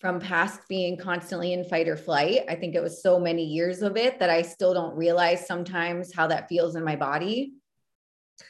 from 0.00 0.18
past 0.18 0.60
being 0.68 0.96
constantly 0.96 1.52
in 1.52 1.62
fight 1.62 1.86
or 1.86 1.96
flight. 1.96 2.40
I 2.48 2.56
think 2.56 2.74
it 2.74 2.82
was 2.82 3.00
so 3.00 3.20
many 3.20 3.44
years 3.44 3.82
of 3.82 3.96
it 3.96 4.18
that 4.18 4.30
I 4.30 4.42
still 4.42 4.74
don't 4.74 4.96
realize 4.96 5.46
sometimes 5.46 6.12
how 6.12 6.26
that 6.26 6.48
feels 6.48 6.74
in 6.74 6.82
my 6.82 6.96
body. 6.96 7.52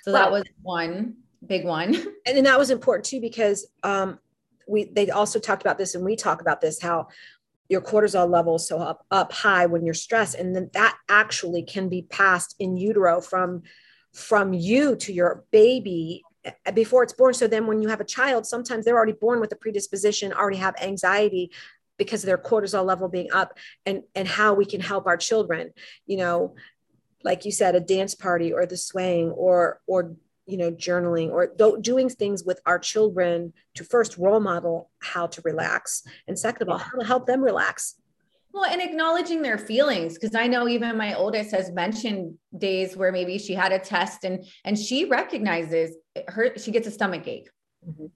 So 0.03 0.15
well, 0.15 0.23
that 0.23 0.33
was 0.33 0.45
one 0.63 1.17
big 1.47 1.67
one. 1.67 1.95
And 2.27 2.37
then 2.37 2.45
that 2.45 2.59
was 2.59 2.71
important 2.71 3.05
too 3.05 3.21
because 3.21 3.67
um, 3.83 4.19
we 4.67 4.85
they 4.85 5.11
also 5.11 5.39
talked 5.39 5.61
about 5.61 5.77
this 5.77 5.95
and 5.95 6.05
we 6.05 6.17
talk 6.17 6.41
about 6.41 6.61
this 6.61 6.81
how 6.81 7.09
your 7.73 7.81
cortisol 7.81 8.29
levels 8.29 8.69
so 8.69 8.79
up 8.79 9.07
up 9.11 9.33
high 9.33 9.65
when 9.65 9.83
you're 9.85 9.95
stressed 9.95 10.35
and 10.35 10.55
then 10.55 10.69
that 10.75 10.95
actually 11.09 11.63
can 11.63 11.89
be 11.89 12.03
passed 12.03 12.55
in 12.59 12.77
utero 12.77 13.21
from 13.21 13.63
from 14.13 14.53
you 14.53 14.95
to 14.97 15.13
your 15.13 15.45
baby 15.51 16.23
eh, 16.45 16.71
before 16.73 17.03
it's 17.03 17.15
born. 17.15 17.35
So 17.35 17.47
then 17.47 17.67
when 17.67 17.81
you 17.81 17.89
have 17.89 18.01
a 18.01 18.05
child, 18.05 18.47
sometimes 18.47 18.85
they're 18.85 18.97
already 18.97 19.13
born 19.13 19.41
with 19.41 19.53
a 19.53 19.57
predisposition, 19.57 20.33
already 20.33 20.59
have 20.59 20.75
anxiety 20.83 21.51
because 21.97 22.23
of 22.23 22.27
their 22.27 22.39
cortisol 22.39 22.85
level 22.85 23.09
being 23.09 23.33
up 23.33 23.59
and 23.87 24.03
and 24.15 24.27
how 24.29 24.55
we 24.55 24.65
can 24.65 24.81
help 24.81 25.07
our 25.07 25.17
children, 25.17 25.73
you 26.07 26.17
know, 26.17 26.55
like 27.25 27.45
you 27.45 27.53
said, 27.53 27.75
a 27.75 27.81
dance 27.81 28.15
party 28.15 28.53
or 28.53 28.67
the 28.67 28.77
swaying 28.77 29.31
or 29.31 29.81
or 29.87 30.17
you 30.47 30.57
know 30.57 30.71
journaling 30.73 31.31
or 31.31 31.53
doing 31.81 32.09
things 32.09 32.45
with 32.45 32.61
our 32.67 32.79
children 32.79 33.53
to 33.75 33.85
first 33.85 34.19
role 34.19 34.41
model 34.41 34.91
how 35.01 35.27
to 35.27 35.41
relax 35.45 36.03
and 36.27 36.39
second 36.39 36.63
of 36.63 36.69
all 36.69 36.79
how 36.79 36.99
to 36.99 37.07
help 37.07 37.27
them 37.27 37.41
relax 37.41 37.97
well, 38.53 38.67
and 38.67 38.83
acknowledging 38.83 39.41
their 39.41 39.57
feelings 39.57 40.15
because 40.15 40.35
I 40.35 40.47
know 40.47 40.69
even 40.69 40.97
my 40.99 41.15
oldest 41.15 41.53
has 41.53 41.71
mentioned 41.71 42.37
days 42.57 42.97
where 42.97 43.11
maybe 43.11 43.39
she 43.39 43.55
had 43.55 43.73
a 43.73 43.79
test 43.79 44.25
and 44.25 44.45
and 44.65 44.79
she 44.79 45.07
recognizes 45.07 45.97
her 46.29 46.59
she 46.59 46.71
gets 46.71 46.87
a 46.87 46.91
stomach 46.91 47.27
ache. 47.27 47.49
Mm-hmm. 47.89 48.07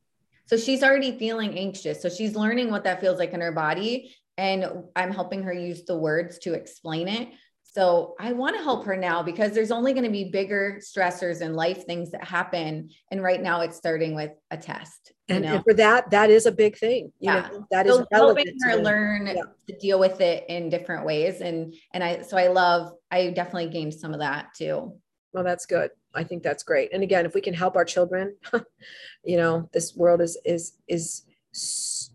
So 0.44 0.56
she's 0.58 0.82
already 0.82 1.18
feeling 1.18 1.58
anxious. 1.58 2.02
So 2.02 2.08
she's 2.08 2.36
learning 2.36 2.70
what 2.70 2.84
that 2.84 3.00
feels 3.00 3.18
like 3.18 3.32
in 3.32 3.40
her 3.40 3.52
body 3.52 4.14
and 4.36 4.66
I'm 4.94 5.10
helping 5.10 5.42
her 5.44 5.52
use 5.52 5.84
the 5.84 5.96
words 5.96 6.38
to 6.40 6.52
explain 6.52 7.08
it. 7.08 7.30
So 7.76 8.14
I 8.18 8.32
want 8.32 8.56
to 8.56 8.62
help 8.62 8.86
her 8.86 8.96
now 8.96 9.22
because 9.22 9.52
there's 9.52 9.70
only 9.70 9.92
going 9.92 10.04
to 10.04 10.10
be 10.10 10.30
bigger 10.30 10.80
stressors 10.80 11.42
in 11.42 11.52
life, 11.52 11.84
things 11.84 12.10
that 12.12 12.24
happen. 12.24 12.88
And 13.10 13.22
right 13.22 13.42
now 13.42 13.60
it's 13.60 13.76
starting 13.76 14.14
with 14.14 14.30
a 14.50 14.56
test. 14.56 15.12
And, 15.28 15.44
and, 15.44 15.62
for 15.62 15.74
that, 15.74 16.10
that 16.10 16.30
is 16.30 16.46
a 16.46 16.52
big 16.52 16.78
thing. 16.78 17.12
You 17.20 17.32
yeah. 17.32 17.48
Know, 17.52 17.66
that 17.70 17.86
so 17.86 18.00
is 18.00 18.06
helping 18.10 18.46
her 18.62 18.76
learn 18.76 19.26
yeah. 19.26 19.42
to 19.66 19.76
deal 19.76 20.00
with 20.00 20.22
it 20.22 20.46
in 20.48 20.70
different 20.70 21.04
ways. 21.04 21.42
And, 21.42 21.74
and 21.92 22.02
I, 22.02 22.22
so 22.22 22.38
I 22.38 22.48
love, 22.48 22.92
I 23.10 23.28
definitely 23.28 23.68
gained 23.68 23.92
some 23.92 24.14
of 24.14 24.20
that 24.20 24.54
too. 24.56 24.94
Well, 25.34 25.44
that's 25.44 25.66
good. 25.66 25.90
I 26.14 26.24
think 26.24 26.42
that's 26.42 26.62
great. 26.62 26.94
And 26.94 27.02
again, 27.02 27.26
if 27.26 27.34
we 27.34 27.42
can 27.42 27.52
help 27.52 27.76
our 27.76 27.84
children, 27.84 28.36
you 29.22 29.36
know, 29.36 29.68
this 29.74 29.94
world 29.94 30.22
is, 30.22 30.38
is, 30.46 30.78
is, 30.88 31.24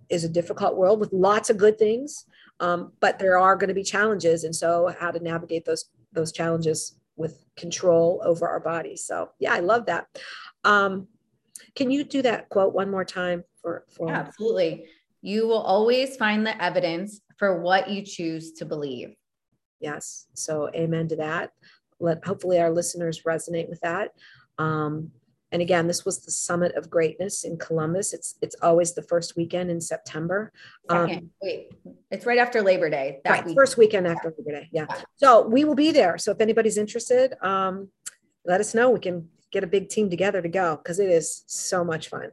is 0.09 0.23
a 0.23 0.29
difficult 0.29 0.75
world 0.75 0.99
with 0.99 1.13
lots 1.13 1.51
of 1.51 1.57
good 1.57 1.77
things 1.77 2.25
um, 2.61 2.93
but 2.99 3.19
there 3.19 3.37
are 3.37 3.55
going 3.55 3.67
to 3.67 3.73
be 3.73 3.83
challenges, 3.83 4.45
and 4.45 4.55
so 4.55 4.93
how 4.99 5.11
to 5.11 5.19
navigate 5.19 5.65
those 5.65 5.89
those 6.13 6.31
challenges 6.31 6.95
with 7.17 7.43
control 7.57 8.21
over 8.23 8.47
our 8.47 8.59
bodies. 8.59 9.03
So 9.05 9.31
yeah, 9.39 9.53
I 9.53 9.59
love 9.59 9.87
that. 9.87 10.07
Um, 10.63 11.07
can 11.75 11.91
you 11.91 12.03
do 12.03 12.21
that 12.21 12.49
quote 12.49 12.73
one 12.73 12.89
more 12.89 13.03
time 13.03 13.43
for 13.61 13.85
for? 13.89 14.07
Yeah, 14.07 14.19
absolutely. 14.19 14.85
You 15.21 15.47
will 15.47 15.61
always 15.61 16.15
find 16.15 16.45
the 16.45 16.61
evidence 16.63 17.21
for 17.37 17.61
what 17.61 17.89
you 17.89 18.03
choose 18.03 18.53
to 18.53 18.65
believe. 18.65 19.15
Yes. 19.79 20.27
So 20.35 20.69
amen 20.75 21.07
to 21.09 21.15
that. 21.17 21.51
Let 21.99 22.23
hopefully 22.25 22.59
our 22.59 22.71
listeners 22.71 23.23
resonate 23.23 23.69
with 23.69 23.79
that. 23.81 24.11
Um, 24.57 25.11
and 25.51 25.61
again, 25.61 25.87
this 25.87 26.05
was 26.05 26.19
the 26.19 26.31
Summit 26.31 26.75
of 26.75 26.89
Greatness 26.89 27.43
in 27.43 27.57
Columbus. 27.57 28.13
It's 28.13 28.35
it's 28.41 28.55
always 28.61 28.93
the 28.93 29.01
first 29.01 29.35
weekend 29.35 29.69
in 29.69 29.81
September. 29.81 30.51
Um, 30.89 31.31
Wait, 31.41 31.71
it's 32.09 32.25
right 32.25 32.39
after 32.39 32.61
Labor 32.61 32.89
Day. 32.89 33.19
That 33.25 33.31
right, 33.31 33.45
week. 33.45 33.55
first 33.55 33.77
weekend 33.77 34.07
after 34.07 34.33
Labor 34.37 34.61
Day. 34.61 34.69
Yeah. 34.71 34.87
So 35.17 35.47
we 35.47 35.65
will 35.65 35.75
be 35.75 35.91
there. 35.91 36.17
So 36.17 36.31
if 36.31 36.39
anybody's 36.39 36.77
interested, 36.77 37.33
um, 37.45 37.89
let 38.45 38.61
us 38.61 38.73
know. 38.73 38.89
We 38.89 38.99
can 38.99 39.27
get 39.51 39.63
a 39.63 39.67
big 39.67 39.89
team 39.89 40.09
together 40.09 40.41
to 40.41 40.49
go 40.49 40.77
because 40.77 40.99
it 40.99 41.09
is 41.09 41.43
so 41.47 41.83
much 41.83 42.07
fun. 42.07 42.31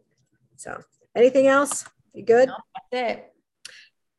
So 0.57 0.81
anything 1.17 1.49
else? 1.49 1.85
You 2.15 2.25
good? 2.25 2.49
No, 2.49 2.57
that's 2.93 3.11
it. 3.11 3.33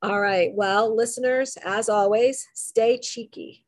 All 0.02 0.20
right. 0.20 0.52
Well, 0.54 0.96
listeners, 0.96 1.58
as 1.64 1.90
always, 1.90 2.48
stay 2.54 2.98
cheeky. 2.98 3.66